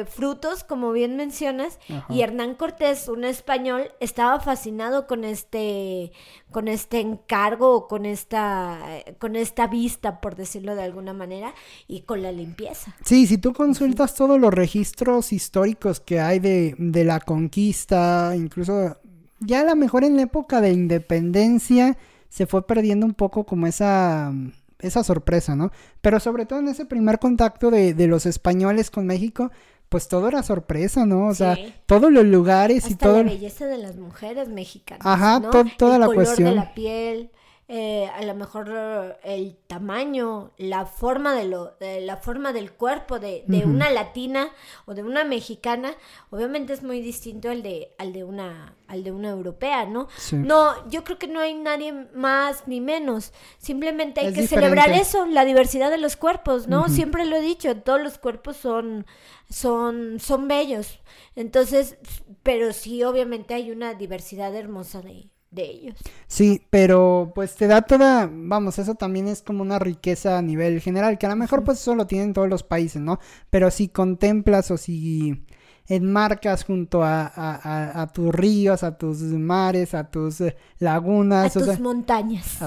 [0.08, 6.12] frutos, como bien mencionas, y Hernán Cortés, un español, estaba fascinado con este,
[6.50, 8.78] con este encargo, con esta,
[9.18, 11.54] con esta vista, por decirlo de alguna manera,
[11.88, 12.94] y con la limpieza.
[13.04, 18.96] Sí, si tú consultas todos los registros históricos que hay de, de la conquista, incluso
[19.40, 21.96] ya a lo mejor en la época de independencia
[22.28, 24.32] se fue perdiendo un poco como esa
[24.80, 25.70] esa sorpresa, ¿no?
[26.02, 29.50] Pero sobre todo en ese primer contacto de, de los españoles con México,
[29.88, 31.28] pues todo era sorpresa, ¿no?
[31.28, 33.22] O sea, todos los lugares y todo.
[33.22, 35.06] La belleza de las mujeres mexicanas.
[35.06, 35.40] Ajá,
[35.78, 36.50] toda la cuestión.
[36.50, 37.30] de la piel.
[37.66, 43.42] Eh, a lo mejor el tamaño, la forma de lo, la forma del cuerpo de,
[43.64, 44.50] una latina
[44.84, 45.94] o de una mexicana,
[46.28, 50.08] obviamente es muy distinto al de, al de una, al de una europea, ¿no?
[50.32, 53.32] No, yo creo que no hay nadie más ni menos.
[53.56, 56.90] Simplemente hay que celebrar eso, la diversidad de los cuerpos, ¿no?
[56.90, 59.06] Siempre lo he dicho, todos los cuerpos son,
[59.48, 61.00] son, son bellos.
[61.34, 61.96] Entonces,
[62.42, 65.94] pero sí, obviamente hay una diversidad hermosa de de ellos.
[66.26, 70.80] Sí, pero pues te da toda, vamos, eso también es como una riqueza a nivel
[70.80, 73.18] general, que a lo mejor pues eso lo tienen todos los países, ¿no?
[73.50, 75.44] Pero si contemplas o si
[75.86, 81.56] enmarcas junto a, a, tus ríos, a tus mares, a tus eh, lagunas.
[81.56, 82.58] A tus montañas.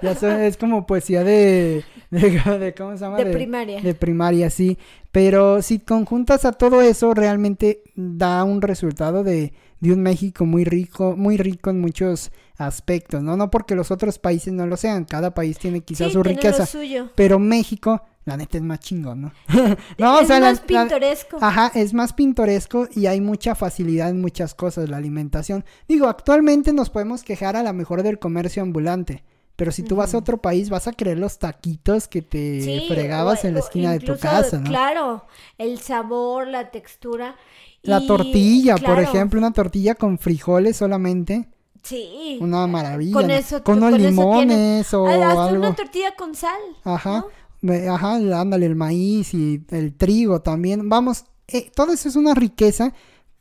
[0.22, 3.16] es como poesía de, de, ¿cómo se llama?
[3.18, 3.80] De, primaria.
[3.80, 4.78] De primaria, sí.
[5.10, 10.64] Pero si conjuntas a todo eso, realmente da un resultado de, de un México muy
[10.64, 13.36] rico, muy rico en muchos aspectos, ¿no?
[13.36, 16.66] No porque los otros países no lo sean, cada país tiene quizás su riqueza,
[17.14, 19.32] pero México la neta es más chingón, ¿no?
[19.98, 21.38] no es más pintoresco.
[21.40, 25.64] ajá, es más pintoresco y hay mucha facilidad en muchas cosas, la alimentación.
[25.86, 29.22] Digo, actualmente nos podemos quejar a la mejor del comercio ambulante.
[29.54, 33.44] Pero si tú vas a otro país, vas a querer los taquitos que te fregabas
[33.46, 34.68] en la esquina de tu casa, ¿no?
[34.68, 35.24] Claro,
[35.56, 37.36] el sabor, la textura.
[37.86, 41.48] La tortilla, por ejemplo, una tortilla con frijoles solamente.
[41.82, 42.38] Sí.
[42.40, 43.12] Una maravilla.
[43.12, 43.62] Con eso.
[43.62, 45.58] Con, unos limones o Hasta algo.
[45.58, 46.60] una tortilla con sal.
[46.84, 47.24] Ajá.
[47.88, 50.88] Ajá, ándale, el maíz y el trigo también.
[50.88, 52.92] Vamos, eh, todo eso es una riqueza,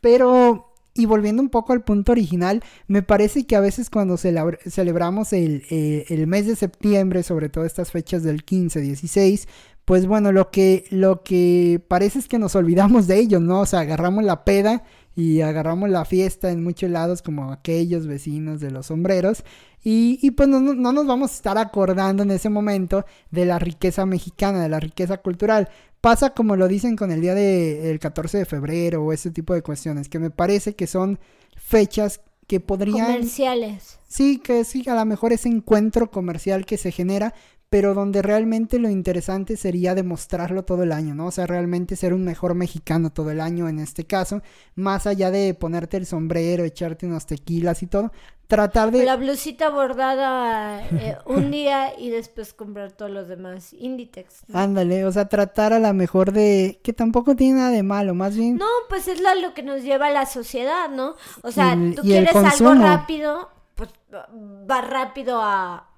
[0.01, 5.34] pero y volviendo un poco al punto original, me parece que a veces cuando celebramos
[5.34, 9.47] el, eh, el, mes de septiembre, sobre todo estas fechas del 15, 16,
[9.86, 13.62] pues bueno, lo que, lo que parece es que nos olvidamos de ellos, ¿no?
[13.62, 14.84] O sea, agarramos la peda
[15.15, 19.43] y agarramos la fiesta en muchos lados como aquellos vecinos de los sombreros
[19.84, 23.60] y, y pues no, no, nos vamos a estar acordando en ese momento de la
[23.60, 25.69] riqueza mexicana, de la riqueza cultural.
[26.02, 29.62] Pasa como lo dicen con el día del 14 de febrero o ese tipo de
[29.62, 31.19] cuestiones, que me parece que son
[31.56, 33.08] fechas que podrían...
[33.08, 34.00] Comerciales.
[34.08, 37.34] Sí, que sí, a lo mejor ese encuentro comercial que se genera,
[37.69, 41.28] pero donde realmente lo interesante sería demostrarlo todo el año, ¿no?
[41.28, 44.41] O sea, realmente ser un mejor mexicano todo el año en este caso,
[44.75, 48.12] más allá de ponerte el sombrero, echarte unos tequilas y todo,
[48.47, 49.04] tratar de...
[49.04, 54.43] La blusita bordada eh, un día y después comprar todos los demás, Inditex.
[54.54, 56.80] Ándale, o sea, tratar a la mejor de...
[56.84, 58.58] que tampoco tiene nada de malo, más bien...
[58.58, 61.15] No, pues es lo que nos lleva a la sociedad, ¿no?
[61.41, 65.89] O sea, tú quieres algo rápido, pues va rápido a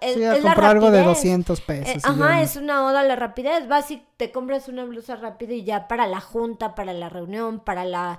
[0.00, 1.96] es, a comprar algo de 200 pesos.
[1.96, 3.68] Eh, ajá, es una oda a la rapidez.
[3.68, 7.60] Vas y te compras una blusa rápida y ya para la junta, para la reunión,
[7.60, 8.18] para la,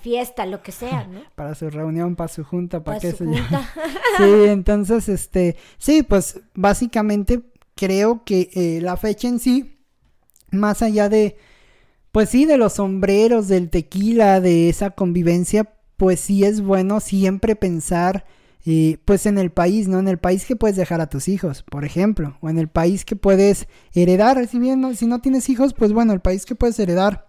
[0.00, 1.20] fiesta, lo que sea, ¿no?
[1.34, 3.70] para su reunión, para su junta, para, qué se llama.
[4.18, 7.42] sí, entonces, este, sí, pues básicamente
[7.74, 9.78] creo que eh, la fecha en sí,
[10.50, 11.38] más allá de,
[12.12, 17.56] pues sí, de los sombreros, del tequila, de esa convivencia, pues sí es bueno siempre
[17.56, 18.26] pensar
[18.68, 20.00] y pues en el país, ¿no?
[20.00, 23.04] En el país que puedes dejar a tus hijos, por ejemplo, o en el país
[23.04, 26.56] que puedes heredar, si bien no, si no tienes hijos, pues bueno, el país que
[26.56, 27.28] puedes heredar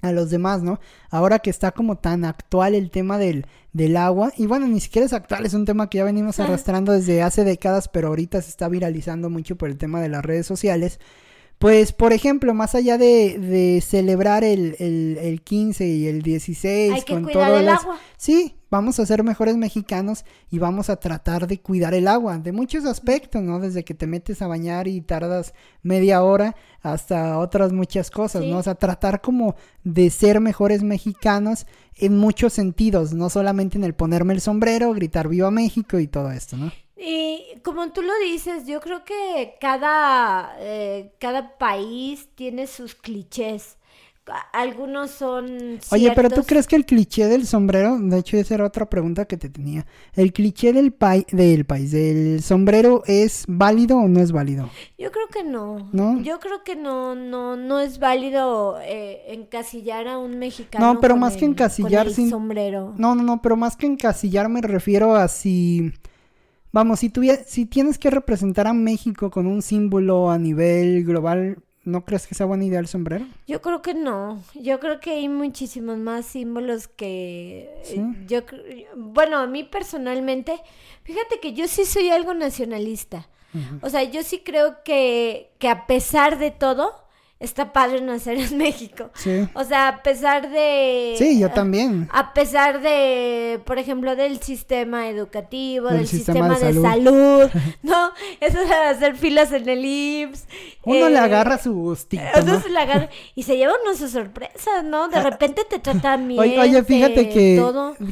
[0.00, 0.78] a los demás, ¿no?
[1.10, 5.06] Ahora que está como tan actual el tema del, del agua, y bueno, ni siquiera
[5.06, 8.50] es actual, es un tema que ya venimos arrastrando desde hace décadas, pero ahorita se
[8.50, 11.00] está viralizando mucho por el tema de las redes sociales.
[11.58, 16.92] Pues, por ejemplo, más allá de, de celebrar el, el, el, 15 y el 16
[16.92, 17.98] Hay que con cuidar el agua.
[18.16, 22.52] Sí, vamos a ser mejores mexicanos y vamos a tratar de cuidar el agua, de
[22.52, 23.58] muchos aspectos, ¿no?
[23.58, 25.52] Desde que te metes a bañar y tardas
[25.82, 28.58] media hora hasta otras muchas cosas, ¿no?
[28.58, 33.94] O sea, tratar como de ser mejores mexicanos en muchos sentidos, no solamente en el
[33.94, 36.72] ponerme el sombrero, gritar viva México y todo esto, ¿no?
[37.02, 43.78] Y como tú lo dices, yo creo que cada, eh, cada país tiene sus clichés.
[44.52, 45.48] Algunos son...
[45.48, 45.92] Ciertos.
[45.92, 49.24] Oye, pero tú crees que el cliché del sombrero, de hecho esa era otra pregunta
[49.24, 50.94] que te tenía, ¿el cliché del,
[51.32, 54.68] del país, del sombrero es válido o no es válido?
[54.98, 55.88] Yo creo que no.
[55.92, 56.20] ¿No?
[56.22, 60.94] Yo creo que no, no, no es válido eh, encasillar a un mexicano.
[60.94, 62.30] No, pero más que encasillar sin...
[62.30, 62.94] sombrero.
[62.96, 65.92] No, no, no, pero más que encasillar me refiero a si
[66.72, 67.12] Vamos, si,
[67.46, 71.58] si tienes que representar a México con un símbolo a nivel global,
[71.90, 73.26] ¿no crees que sea buena idea el sombrero?
[73.46, 74.42] Yo creo que no.
[74.54, 77.68] Yo creo que hay muchísimos más símbolos que
[78.26, 78.40] yo
[78.96, 80.60] bueno, a mí personalmente,
[81.02, 83.28] fíjate que yo sí soy algo nacionalista.
[83.82, 86.94] O sea, yo sí creo que, que a pesar de todo,
[87.40, 89.10] está padre nacer en México.
[89.14, 89.48] Sí.
[89.54, 91.14] O sea, a pesar de...
[91.18, 92.08] Sí, yo también.
[92.12, 97.50] A pesar de, por ejemplo, del sistema educativo, del, sistema, de, salud.
[97.82, 98.10] ¿no?
[98.40, 100.44] Eso de hacer filas en el IMSS.
[100.84, 102.60] Uno le eh, agarra su gustito, ¿no?
[102.60, 105.08] se le agarra, y se lleva uno sus sorpresas, ¿no?
[105.08, 106.40] De ah, repente te tratan bien.
[106.40, 107.62] Oye, fíjate que,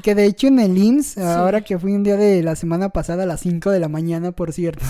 [0.03, 3.25] que de hecho en el IMSS, ahora que fui un día de la semana pasada
[3.25, 4.85] a las 5 de la mañana, por cierto,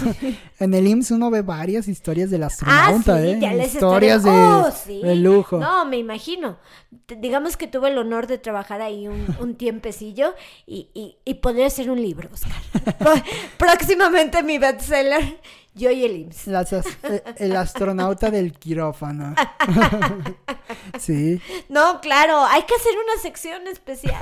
[0.59, 3.39] en el IMSS uno ve varias historias de la ah, sí, ¿eh?
[3.41, 5.01] Ya les historias oh, sí.
[5.17, 5.59] lujo.
[5.59, 6.59] No, me imagino.
[7.07, 10.35] digamos que tuve el honor de trabajar ahí un, tiempecillo
[10.67, 13.25] y, y, y poder hacer un libro, Oscar.
[13.59, 15.41] Próximamente mi bestseller
[15.75, 16.49] yo y el IMSS.
[17.37, 19.35] El astronauta del quirófano.
[20.99, 21.41] sí.
[21.69, 24.21] No, claro, hay que hacer una sección especial.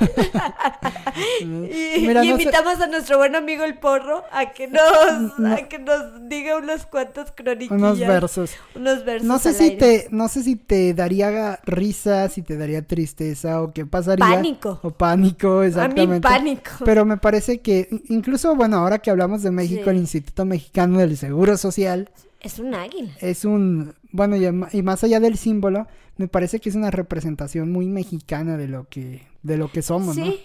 [1.41, 6.59] y, invitamos a nuestro buen amigo el porro a que nos, a que nos diga
[6.59, 7.81] unos cuantos croniquillas.
[7.81, 8.51] Unos versos.
[8.75, 9.27] Unos versos.
[9.27, 13.73] No sé si te, no sé si te daría risa, si te daría tristeza o
[13.73, 14.27] qué pasaría.
[14.27, 14.79] Pánico.
[14.83, 16.27] O pánico, exactamente.
[16.29, 16.71] A mí pánico.
[16.85, 21.17] Pero me parece que, incluso, bueno, ahora que hablamos de México, el Instituto Mexicano del
[21.17, 22.11] Seguro social.
[22.41, 23.13] Es un águila.
[23.21, 27.87] Es un, bueno, y, más allá del símbolo, me parece que es una representación muy
[27.89, 30.41] mexicana de lo que, de lo que somos, sí,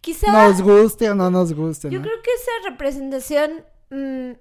[0.00, 0.32] quizá.
[0.32, 1.90] Nos guste o no nos guste.
[1.90, 4.32] Yo creo que esa representación mm,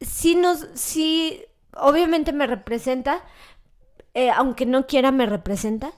[0.00, 1.42] sí nos, sí,
[1.74, 3.22] obviamente me representa,
[4.14, 5.92] eh, aunque no quiera me representa,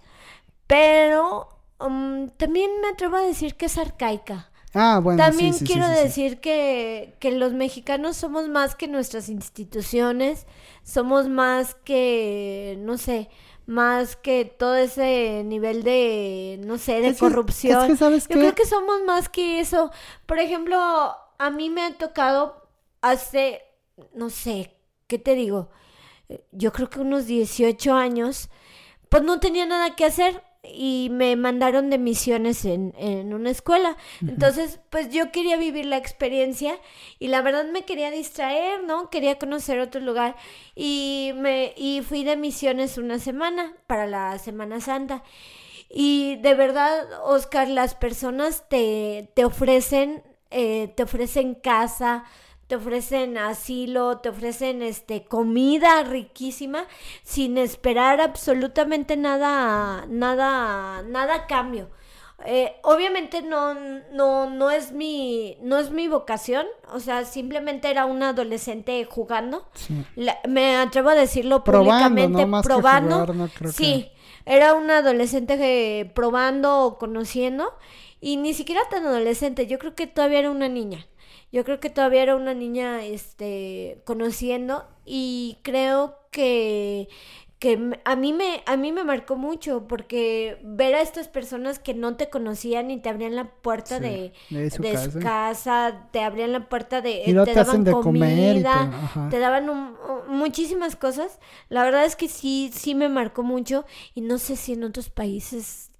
[0.67, 1.49] pero
[1.81, 4.52] mm, también me atrevo a decir que es arcaica.
[4.75, 10.47] Ah, bueno, También sí, quiero decir que, que los mexicanos somos más que nuestras instituciones,
[10.83, 13.29] somos más que, no sé,
[13.67, 17.97] más que todo ese nivel de, no sé, de corrupción.
[18.29, 19.91] Yo creo que somos más que eso.
[20.27, 20.79] Por ejemplo,
[21.39, 22.67] a mí me ha tocado
[23.03, 23.63] hace,
[24.15, 24.75] no sé,
[25.07, 25.71] ¿qué te digo?
[26.51, 28.49] Yo creo que unos 18 años,
[29.11, 33.97] pues no tenía nada que hacer y me mandaron de misiones en, en una escuela.
[34.21, 36.79] Entonces, pues yo quería vivir la experiencia
[37.19, 39.11] y la verdad me quería distraer, ¿no?
[39.11, 40.37] Quería conocer otro lugar
[40.77, 45.25] y me y fui de misiones una semana para la Semana Santa.
[45.91, 52.25] Y de verdad, Oscar, las personas te, te ofrecen, eh, te ofrecen casa,
[52.73, 56.87] te ofrecen asilo, te ofrecen este comida riquísima
[57.23, 61.91] sin esperar absolutamente nada, nada, nada a cambio.
[62.47, 63.75] Eh, obviamente no,
[64.15, 69.69] no, no es mi, no es mi vocación, o sea, simplemente era un adolescente jugando.
[70.49, 73.27] me atrevo a decirlo públicamente, probando.
[73.71, 74.11] sí,
[74.47, 77.75] era un adolescente probando o conociendo
[78.19, 81.07] y ni siquiera tan adolescente, yo creo que todavía era una niña.
[81.53, 87.09] Yo creo que todavía era una niña este conociendo y creo que
[87.63, 91.95] que a mí me a mí me marcó mucho porque ver a estas personas que
[91.95, 94.83] no te conocían y te abrían la puerta de, su,
[95.21, 96.09] casa.
[96.11, 99.95] te abrían la puerta de y te, daban comida, te, daban
[100.27, 101.39] muchísimas cosas.
[101.69, 105.09] La verdad es que sí sí me marcó mucho y no sé si en otros
[105.09, 105.92] países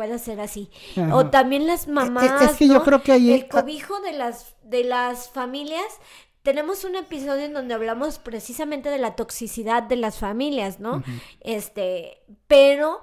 [0.00, 0.70] pueda ser así.
[1.12, 5.28] O también las mamás, es que yo creo que el cobijo de las de las
[5.28, 5.84] familias.
[6.42, 11.02] Tenemos un episodio en donde hablamos precisamente de la toxicidad de las familias, ¿no?
[11.42, 13.02] Este, pero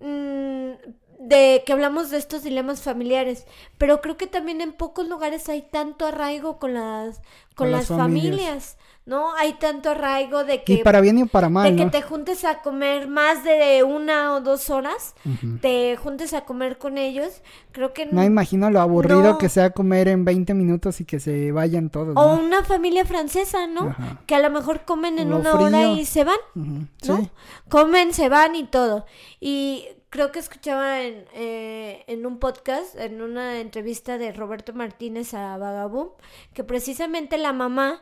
[0.00, 0.70] mm,
[1.18, 5.60] de que hablamos de estos dilemas familiares, pero creo que también en pocos lugares hay
[5.60, 7.20] tanto arraigo con las
[7.54, 8.78] con, las, familias.
[9.06, 9.34] ¿No?
[9.34, 10.74] Hay tanto arraigo de que...
[10.74, 14.34] Y para bien y para mal, De que te juntes a comer más de una
[14.34, 15.14] o dos horas,
[15.60, 18.06] te juntes a comer con ellos, creo que...
[18.06, 22.16] No imagino lo aburrido que sea comer en 20 minutos y que se vayan todos.
[22.16, 23.94] O una familia francesa, ¿no?
[24.26, 27.30] Que a lo mejor comen en una hora y se van, ¿no?
[27.68, 29.04] Comen, se van y todo.
[29.38, 35.34] Y creo que escuchaba en, eh, en un podcast, en una entrevista de Roberto Martínez
[35.34, 36.08] a Vagaboom,
[36.54, 38.00] que precisamente la mamá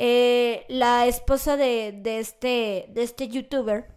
[0.00, 3.88] eh, la esposa de, de, este, de este youtuber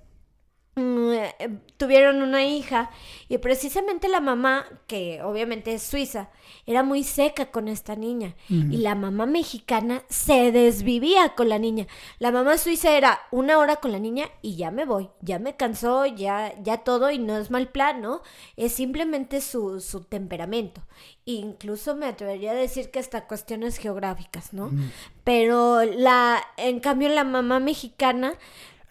[0.76, 2.90] mm, eh, tuvieron una hija
[3.30, 6.32] y precisamente la mamá, que obviamente es suiza,
[6.66, 11.86] era muy seca con esta niña y la mamá mexicana se desvivía con la niña.
[12.18, 15.56] La mamá suiza era una hora con la niña y ya me voy, ya me
[15.56, 18.22] cansó, ya, ya todo y no es mal plan, ¿no?
[18.58, 20.82] Es simplemente su, su temperamento
[21.26, 24.72] incluso me atrevería a decir que hasta cuestiones geográficas, ¿no?
[25.24, 28.34] Pero la, en cambio la mamá mexicana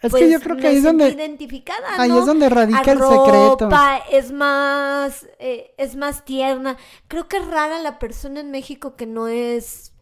[0.01, 2.99] es que yo pues, creo que ahí es donde identificada, ahí es donde radica el
[2.99, 3.69] secreto.
[4.11, 6.77] Es más eh, es más tierna.
[7.07, 9.93] Creo que es rara la persona en México que no es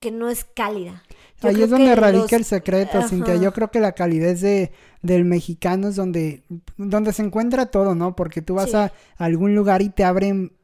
[0.00, 1.02] que no es cálida.
[1.42, 3.36] ahí es donde radica el secreto, Cintia.
[3.36, 6.42] Yo creo que la calidez de del mexicano es donde
[6.78, 8.16] donde se encuentra todo, ¿no?
[8.16, 10.56] Porque tú vas a algún lugar y te abren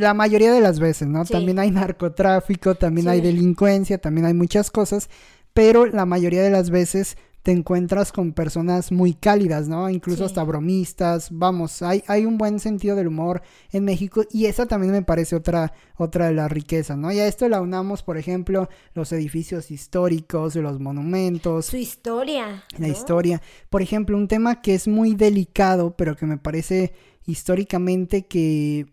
[0.00, 1.24] la mayoría de las veces, ¿no?
[1.24, 5.08] También hay narcotráfico, también hay delincuencia, también hay muchas cosas,
[5.52, 9.90] pero la mayoría de las veces te encuentras con personas muy cálidas, ¿no?
[9.90, 14.64] Incluso hasta bromistas, vamos, hay, hay un buen sentido del humor en México y esa
[14.64, 17.12] también me parece otra, otra de las riquezas, ¿no?
[17.12, 21.66] Y a esto la unamos, por ejemplo, los edificios históricos, los monumentos.
[21.66, 22.64] Su historia.
[22.78, 23.42] La historia.
[23.68, 26.94] Por ejemplo, un tema que es muy delicado, pero que me parece
[27.26, 28.86] históricamente que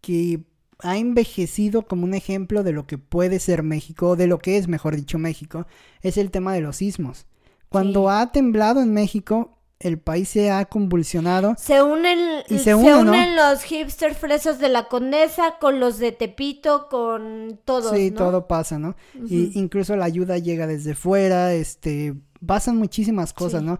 [0.00, 0.44] que
[0.80, 4.68] ha envejecido como un ejemplo de lo que puede ser México, de lo que es,
[4.68, 5.66] mejor dicho, México,
[6.02, 7.26] es el tema de los sismos.
[7.68, 11.54] Cuando ha temblado en México, el país se ha convulsionado.
[11.58, 17.60] Se unen, se, unen los hipster fresos de la Condesa con los de Tepito, con
[17.64, 17.94] todos.
[17.94, 18.96] Sí, todo pasa, ¿no?
[19.28, 23.78] Y incluso la ayuda llega desde fuera, este, pasan muchísimas cosas, ¿no?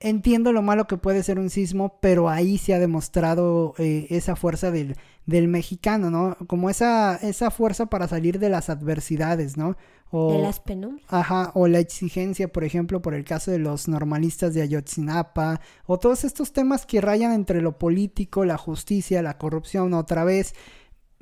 [0.00, 4.36] Entiendo lo malo que puede ser un sismo, pero ahí se ha demostrado eh, esa
[4.36, 6.36] fuerza del, del, mexicano, ¿no?
[6.46, 9.76] Como esa, esa fuerza para salir de las adversidades, ¿no?
[10.10, 11.06] O, de las penumbras.
[11.08, 15.98] Ajá, o la exigencia, por ejemplo, por el caso de los normalistas de Ayotzinapa, o
[15.98, 20.54] todos estos temas que rayan entre lo político, la justicia, la corrupción, otra vez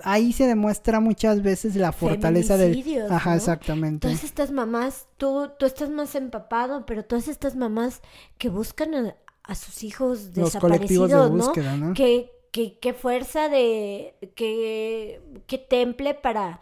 [0.05, 4.09] ahí se demuestra muchas veces la fortaleza del ajá exactamente.
[4.09, 8.03] Todas estas mamás tú tú estás más empapado pero todas estas mamás
[8.39, 11.95] que buscan a, sus hijos Los desaparecidos de búsqueda, ¿no?
[11.95, 16.61] Que, que, qué fuerza de qué, qué temple para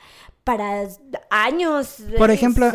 [0.50, 0.88] para
[1.30, 2.02] años.
[2.18, 2.72] Por ejemplo,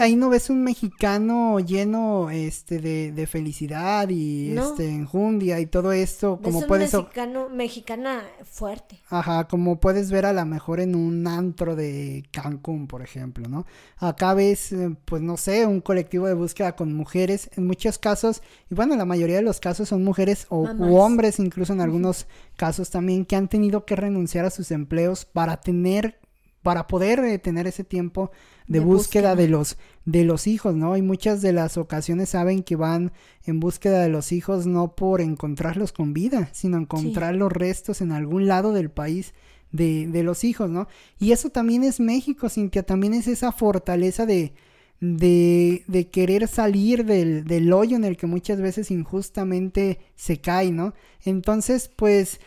[0.00, 6.38] ahí no ves un mexicano lleno este de, felicidad y este enjundia y todo esto
[6.42, 9.00] como un puedes mexicano mexicana fuerte.
[9.10, 13.66] Ajá, como puedes ver a lo mejor en un antro de Cancún, por ejemplo, ¿no?
[13.98, 18.42] Acá ves eh, pues no sé, un colectivo de búsqueda con mujeres en muchos casos
[18.70, 22.26] y bueno, la mayoría de los casos son mujeres o u hombres incluso en algunos
[22.56, 26.20] casos también que han tenido que renunciar a sus empleos para tener
[26.66, 28.32] para poder eh, tener ese tiempo
[28.66, 30.96] de, búsqueda, de los de los hijos, ¿no?
[30.96, 33.12] Y muchas de las ocasiones saben que van
[33.44, 38.10] en búsqueda de los hijos no por encontrarlos con vida, sino encontrar los restos en
[38.10, 39.32] algún lado del país
[39.70, 40.88] de, de los hijos, ¿no?
[41.20, 44.52] Y eso también es México, Cintia, también es esa fortaleza de,
[44.98, 50.72] de, de querer salir del, del hoyo en el que muchas veces injustamente se cae,
[50.72, 50.94] ¿no?
[51.24, 52.40] Entonces, pues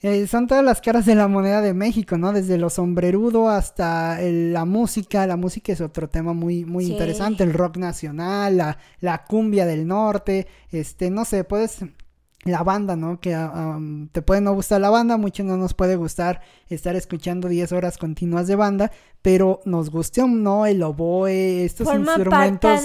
[0.00, 2.32] eh, son todas las caras de la moneda de México, ¿no?
[2.32, 5.26] Desde lo sombrerudo hasta la música.
[5.26, 7.42] La música es otro tema muy, muy interesante.
[7.42, 10.46] El rock nacional, la, la cumbia del norte.
[10.70, 11.82] Este, no sé, puedes
[12.44, 13.20] la banda, ¿no?
[13.20, 13.78] Que ah,
[14.12, 17.98] te puede no gustar la banda, mucho no nos puede gustar estar escuchando 10 horas
[17.98, 22.82] continuas de banda, pero nos guste o no el oboe, estos instrumentos,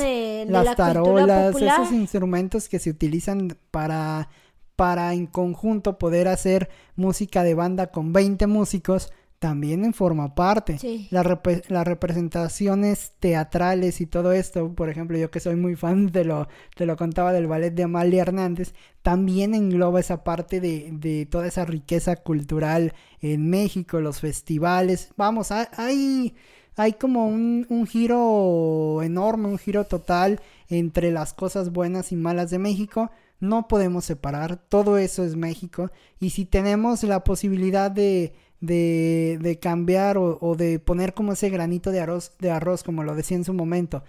[0.47, 4.30] las tarolas, esos instrumentos que se utilizan para
[4.76, 9.11] para en conjunto poder hacer música de banda con 20 músicos
[9.43, 10.78] también forma parte.
[11.11, 16.47] las representaciones teatrales y todo esto, por ejemplo, yo que soy muy fan, te lo,
[16.78, 21.47] te lo contaba del ballet de Amalia Hernández, también engloba esa parte de, de toda
[21.47, 25.09] esa riqueza cultural en México, los festivales.
[25.17, 26.36] Vamos, hay,
[26.78, 32.49] hay como un, un giro enorme, un giro total entre las cosas buenas y malas
[32.49, 35.92] de México no podemos separar, todo eso es México.
[36.20, 41.50] Y si tenemos la posibilidad de, de, de cambiar o, o, de poner como ese
[41.50, 44.04] granito de arroz, de arroz, como lo decía en su momento,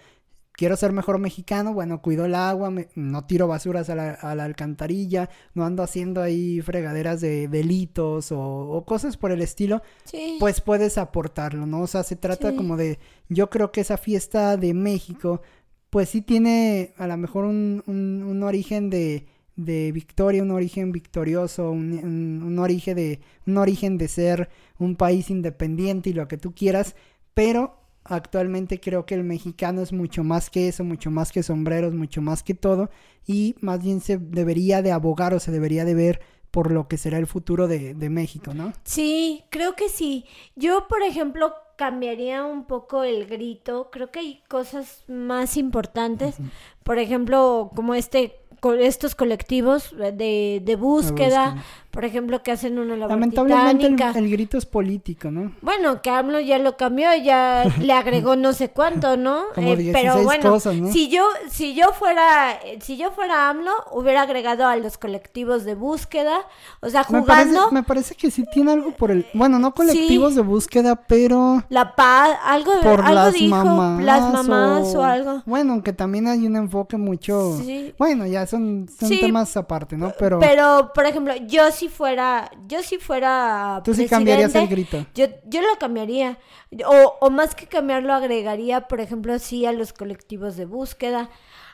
[0.55, 4.13] quiero ser mejor mexicano, bueno, cuido el agua, no tiro basuras a la,
[4.45, 9.83] alcantarilla, no ando haciendo ahí fregaderas de delitos o, cosas por el estilo,
[10.39, 11.83] pues puedes aportarlo, ¿no?
[11.83, 12.99] O sea, se trata como de,
[13.29, 15.43] yo creo que esa fiesta de México,
[15.95, 21.71] pues sí tiene a lo mejor un, un, origen de, de victoria, un origen victorioso,
[21.71, 21.93] un,
[22.43, 24.49] un, origen de, un origen de ser
[24.81, 26.97] un país independiente y lo que tú quieras,
[27.33, 31.95] pero actualmente creo que el mexicano es mucho más que eso, mucho más que sombreros,
[31.95, 32.91] mucho más que todo
[33.25, 36.21] y más bien se debería de abogar o se debería de ver
[36.51, 38.73] por lo que será el futuro de, México, ¿no?
[38.85, 40.25] Sí, creo que sí.
[40.55, 43.91] Yo, por ejemplo, cambiaría un poco el grito.
[43.91, 46.37] Creo que hay cosas más importantes.
[46.83, 48.41] Por ejemplo, como este
[48.81, 51.63] estos colectivos de, de búsqueda,
[51.95, 53.87] por ejemplo, que hacen una labor Lamentablemente
[54.19, 55.53] el, grito es político, ¿no?
[55.63, 59.45] Bueno, que AMLO ya lo cambió, ya le agregó no sé cuánto, ¿no?
[59.57, 64.77] Eh, pero bueno, si yo si yo fuera si yo fuera AMLO, hubiera agregado a
[64.77, 66.41] los colectivos de búsqueda,
[66.81, 67.71] o sea, jugando.
[67.71, 71.95] Me parece, que sí tiene algo por el, bueno, no colectivos de búsqueda, pero la
[71.95, 75.05] paz, algo por algo las dijo, mamás las mamás o...
[75.05, 75.43] algo.
[75.47, 77.57] Bueno, que también hay un enfoque mucho,
[77.97, 80.13] bueno, ya son, temas aparte, ¿no?
[80.19, 84.69] Pero Pero por ejemplo, yo sí si fuera, yo si fuera Tú sí cambiarías el
[84.69, 85.05] grito.
[85.15, 86.39] Yo, yo lo cambiaría.
[86.87, 91.29] O, o más que cambiarlo, agregaría, por ejemplo, sí a los colectivos de búsqueda,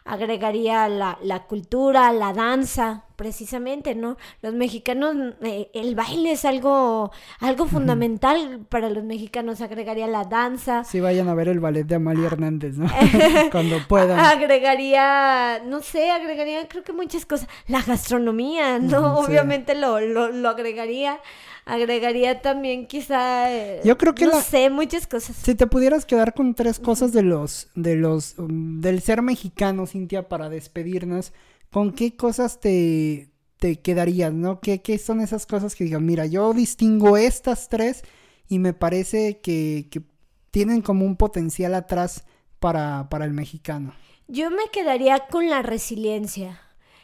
[0.05, 4.17] agregaría la, la cultura, la danza, precisamente, ¿no?
[4.41, 10.85] Los mexicanos, eh, el baile es algo, algo fundamental para los mexicanos, agregaría la danza.
[10.85, 12.89] Sí, vayan a ver el ballet de Amalia Hernández, ¿no?
[13.53, 14.19] Cuando puedan.
[14.19, 17.49] Agregaría, no sé, agregaría creo que muchas cosas.
[17.67, 19.19] La gastronomía, ¿no?
[19.19, 21.21] Obviamente lo, lo, lo agregaría
[21.65, 25.37] agregaría también quizá eh, yo creo que no sé muchas cosas.
[25.37, 29.87] Si te pudieras quedar con tres cosas de los de los um, del ser mexicano
[29.87, 31.33] Cintia para despedirnos
[31.71, 36.27] con qué cosas te te quedarías no ¿Qué, qué son esas cosas que digan mira
[36.27, 38.03] yo distingo estas tres
[38.49, 40.03] y me parece que, que
[40.51, 42.25] tienen como un potencial atrás
[42.59, 43.93] para para el mexicano
[44.29, 46.61] yo me quedaría con la resiliencia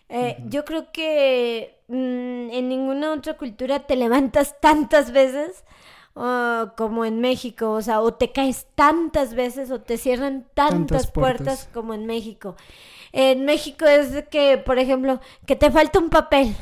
[0.09, 5.65] eh, yo creo que mm, en ninguna otra cultura te levantas tantas veces
[6.77, 11.69] como en México, o sea, o te caes tantas veces o te cierran tantas, puertas.
[11.75, 12.57] como en México.
[13.13, 16.57] En México es que, por ejemplo, que te falta un papel.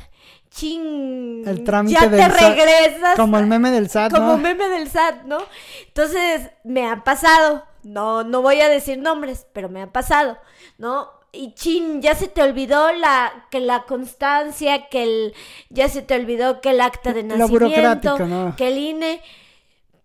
[0.50, 3.16] Ching, el trámite ya te regresas.
[3.16, 5.38] Como el meme del SAT, Como meme del SAT, ¿no?
[5.86, 7.64] Entonces, me ha pasado.
[7.82, 10.38] No, no voy a decir nombres, pero me ha pasado,
[10.78, 11.10] ¿no?
[11.34, 15.34] Y chin, ya se te olvidó la que la constancia, que el
[15.70, 18.16] ya se te olvidó que el acta de nacimiento,
[18.56, 19.20] que el INE,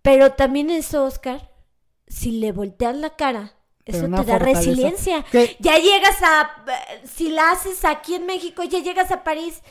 [0.02, 1.52] pero también eso, Oscar,
[2.08, 3.54] si le volteas la cara,
[3.86, 5.26] eso te da resiliencia.
[5.60, 6.66] Ya llegas a
[7.04, 9.62] si la haces aquí en México, ya llegas a París,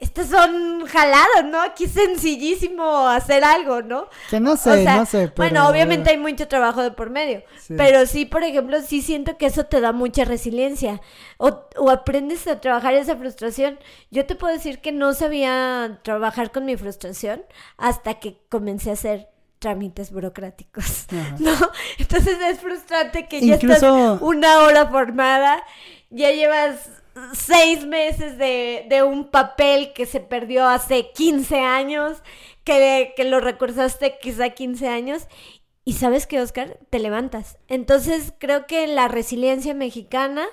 [0.00, 1.60] estos son jalados, ¿no?
[1.60, 4.08] Aquí es sencillísimo hacer algo, ¿no?
[4.30, 5.30] Que no sé, no sé.
[5.36, 7.42] Bueno, obviamente hay mucho trabajo de por medio.
[7.68, 11.02] Pero sí, por ejemplo, sí siento que eso te da mucha resiliencia.
[11.36, 13.78] O, o, aprendes a trabajar esa frustración.
[14.10, 17.42] Yo te puedo decir que no sabía trabajar con mi frustración
[17.76, 19.28] hasta que comencé a hacer
[19.58, 21.06] trámites burocráticos,
[21.38, 21.52] ¿no?
[21.98, 23.82] Entonces es frustrante que ya estás
[24.22, 25.62] una hora formada,
[26.08, 26.99] ya llevas
[27.34, 32.22] seis meses de, de, un papel que se perdió hace 15 años,
[32.64, 35.26] que, que lo recursaste quizá 15 años.
[35.84, 37.58] Y sabes que, Oscar, te levantas.
[37.68, 40.46] Entonces creo que la resiliencia mexicana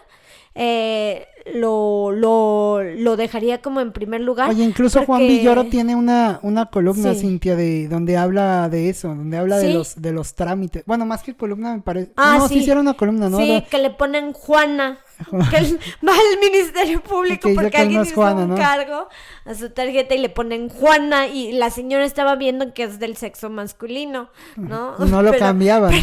[0.59, 4.49] eh, lo, lo, lo, dejaría como en primer lugar.
[4.49, 9.37] Oye, incluso Juan Villoro tiene una, una columna, Cintia, de donde habla de eso, donde
[9.37, 10.83] habla de los de los trámites.
[10.85, 12.11] Bueno, más que columna me parece.
[12.15, 12.59] Ah, no, sí.
[12.59, 13.37] hicieron una columna, ¿no?
[13.37, 14.99] Sí, que le ponen Juana.
[15.29, 15.57] que
[16.07, 19.07] va al Ministerio Público porque alguien hizo un cargo
[19.45, 23.17] a su tarjeta y le ponen Juana y la señora estaba viendo que es del
[23.17, 24.95] sexo masculino, ¿no?
[24.99, 25.93] No lo cambiaban.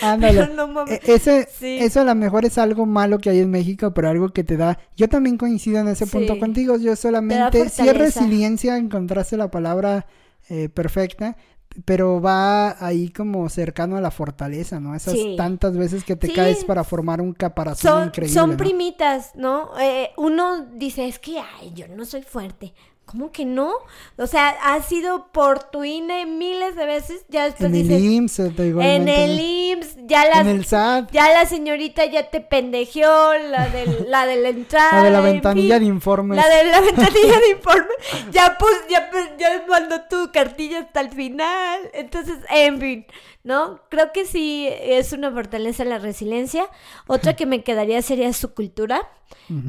[0.00, 0.50] Ándale.
[0.88, 4.28] E, ese, Eso a lo mejor es algo malo que hay en México, pero algo
[4.30, 4.78] que te da.
[4.96, 6.76] Yo también coincido en ese punto contigo.
[6.76, 10.06] Yo solamente, si es resiliencia, encontraste la palabra
[10.48, 11.36] eh, perfecta
[11.84, 14.94] pero va ahí como cercano a la fortaleza, ¿no?
[14.94, 18.34] Esas tantas veces que te caes para formar un caparazón increíble.
[18.34, 19.70] Son primitas, ¿no?
[19.80, 22.74] Eh, uno dice, es que, ay, yo no soy fuerte.
[23.12, 23.74] ¿Cómo que no?
[24.16, 27.26] O sea, ha sido por tu INE miles de veces.
[27.28, 31.10] Ya después en el IMSS, En el IMSS, ya la, en el SAT.
[31.12, 34.92] Ya la señorita ya te pendejeó, la, del, la de la entrada.
[34.92, 36.38] La de la ventanilla de informes.
[36.38, 37.96] La de la ventanilla de informes.
[38.32, 41.80] Ya, pues, ya, ya mandó tu cartilla hasta el final.
[41.92, 43.06] Entonces, en fin.
[43.44, 43.80] ¿no?
[43.88, 46.68] Creo que sí es una fortaleza la resiliencia.
[47.06, 49.08] Otra que me quedaría sería su cultura.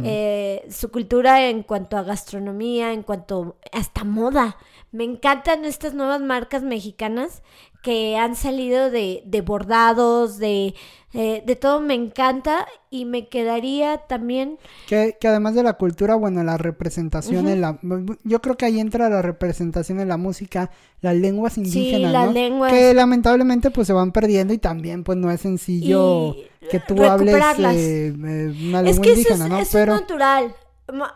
[0.04, 4.58] Eh, su cultura en cuanto a gastronomía, en cuanto hasta moda.
[4.92, 7.42] Me encantan estas nuevas marcas mexicanas
[7.82, 10.74] que han salido de, de bordados, de,
[11.14, 14.58] eh, de todo me encanta y me quedaría también...
[14.88, 17.80] Que, que además de la cultura, bueno, la representación en la...
[18.24, 22.34] Yo creo que ahí entra la representación en la música, las lenguas indígenas, sí, las
[22.34, 22.72] lenguas...
[22.72, 26.36] Que lamentablemente pues se van perdiendo y también pues no es sencillo
[26.70, 29.60] que tú hables eh, eh, una lengua indígena, ¿no?
[29.60, 29.96] Eso pero...
[29.96, 30.56] es natural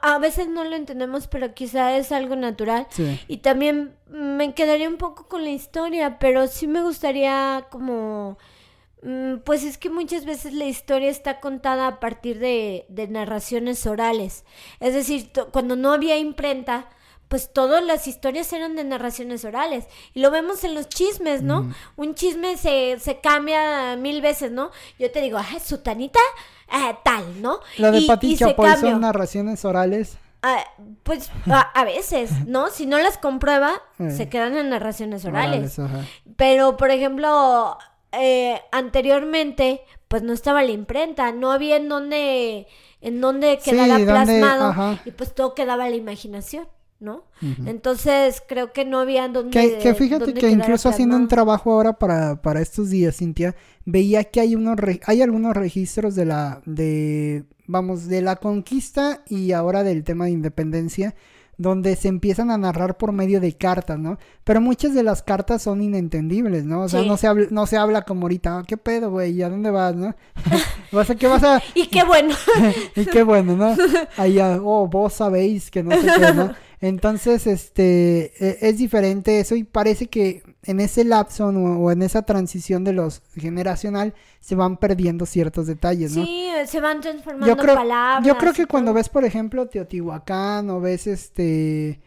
[0.02, 2.88] a veces no lo entendemos, pero quizá es algo natural.
[3.28, 8.38] Y también me quedaría un poco con la historia, pero sí me gustaría como...
[9.04, 14.44] Mm, pues es que muchas veces la historia está contada a partir de, narraciones orales.
[14.80, 16.90] Es decir, cuando no había imprenta,
[17.28, 19.86] pues todas las historias eran de narraciones orales.
[20.14, 21.72] Y lo vemos en los chismes, ¿no?
[21.96, 24.72] Un chisme se, se cambia mil veces, ¿no?
[24.98, 26.20] Yo te digo, ah, sutanita
[26.72, 27.60] eh, tal, ¿no?
[27.78, 30.18] La de Pati Chapoy son narraciones orales.
[30.42, 30.64] Ah,
[31.04, 32.70] pues a, veces, ¿no?
[32.70, 34.12] Si no las comprueba, eh.
[34.12, 35.80] se quedan en narraciones orales.
[36.36, 37.78] Pero, por ejemplo,
[38.12, 42.68] eh, anteriormente, pues no estaba la imprenta, no había en dónde,
[43.02, 46.68] en dónde quedara plasmado y pues todo quedaba a la imaginación.
[47.00, 47.26] ¿no?
[47.68, 49.52] Entonces creo que no había donde...
[49.52, 53.56] Que, que fíjate que incluso haciendo un trabajo ahora para, para estos días, Cintia,
[53.86, 59.52] veía que hay unos hay algunos registros de la de vamos de la conquista y
[59.52, 61.14] ahora del tema de independencia
[61.58, 64.18] donde se empiezan a narrar por medio de cartas, ¿no?
[64.44, 66.82] Pero muchas de las cartas son inentendibles, ¿no?
[66.82, 69.42] O sea, no, se habla, no se habla como ahorita, ah, ¿qué pedo, güey?
[69.42, 70.16] ¿A dónde vas, no?
[70.92, 71.62] ¿Vas a, ¿Qué vas a...?
[71.76, 72.36] y qué bueno.
[72.96, 73.76] y qué bueno, ¿no?
[74.18, 76.54] Allá, oh, vos sabéis que no sé qué, ¿no?
[76.80, 82.22] Entonces, este, e, es diferente eso y parece que en ese lapso o, en esa
[82.22, 86.24] transición de los generacional se van perdiendo ciertos detalles, ¿no?
[86.24, 88.28] Sí, se van transformando yo creo, palabras.
[88.28, 92.00] Yo creo que cuando ves, por ejemplo, Teotihuacán o ves este,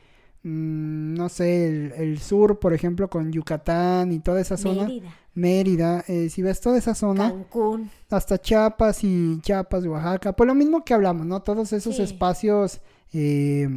[0.45, 1.67] mm, no sé,
[1.97, 4.85] el, sur, por ejemplo, con Yucatán y toda esa zona.
[4.85, 5.15] Mérida.
[5.35, 7.31] Mérida, eh, si ves toda esa zona.
[7.31, 7.91] Cancún.
[8.09, 11.43] Hasta Chiapas y Chiapas, Oaxaca, pues lo mismo que hablamos, ¿no?
[11.43, 12.81] Todos esos espacios...
[13.13, 13.69] Eh,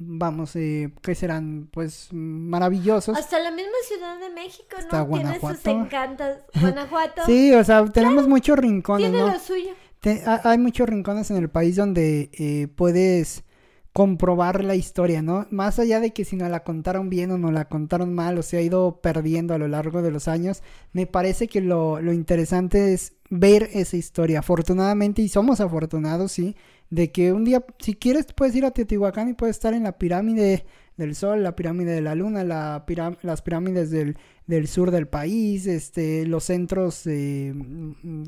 [0.00, 3.16] vamos, eh, que serán pues maravillosos.
[3.16, 5.06] Hasta la misma Ciudad de México, ¿no?
[5.06, 5.58] Guanajuato.
[5.62, 6.36] Tiene sus encantos.
[6.60, 7.22] Guanajuato.
[7.26, 9.70] sí, o sea, tenemos muchos rincones, Tiene lo suyo.
[10.44, 13.44] hay muchos rincones en el país donde eh, puedes
[13.98, 15.48] comprobar la historia, ¿no?
[15.50, 18.42] Más allá de que si no la contaron bien o no la contaron mal o
[18.44, 22.12] se ha ido perdiendo a lo largo de los años, me parece que lo, lo
[22.12, 24.38] interesante es ver esa historia.
[24.38, 26.54] Afortunadamente, y somos afortunados, sí,
[26.90, 29.98] de que un día, si quieres, puedes ir a Teotihuacán y puedes estar en la
[29.98, 30.64] pirámide
[30.96, 32.84] del Sol, la pirámide de la Luna, la
[33.22, 37.52] las pirámides del, del, sur del país, este, los centros, eh,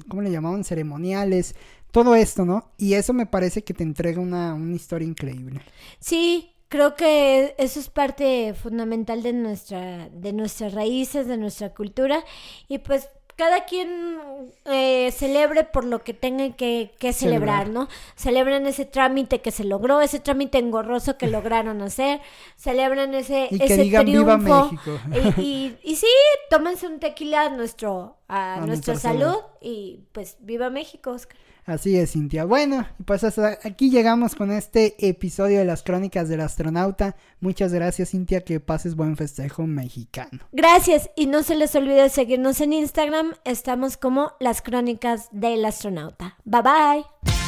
[0.09, 0.65] ¿cómo le llamaban?
[0.65, 1.55] Ceremoniales,
[1.91, 2.71] todo esto, ¿no?
[2.79, 5.61] Y eso me parece que te entrega una, una historia increíble.
[5.99, 12.25] Sí, creo que eso es parte fundamental de nuestra de nuestras raíces de nuestra cultura
[12.69, 13.09] y pues
[13.41, 14.19] cada quien
[14.67, 17.89] eh, celebre por lo que tenga que, celebrar, ¿no?
[18.15, 22.21] Celebran ese trámite que se logró, ese trámite engorroso que lograron hacer,
[22.57, 25.01] celebran ese, y ese digan, Viva México.
[25.39, 26.07] Y, y, sí,
[26.51, 31.39] tómense un tequila a, nuestro, a, nuestra salud y pues viva México, Oscar.
[31.71, 32.45] Así es, Cintia.
[32.45, 37.15] Bueno, pues hasta aquí llegamos con este episodio de las crónicas del astronauta.
[37.39, 40.41] Muchas gracias, Cintia, que pases buen festejo mexicano.
[40.51, 43.35] Gracias y no se les olvide seguirnos en Instagram.
[43.45, 46.37] Estamos como las crónicas del astronauta.
[46.45, 47.40] Bye bye.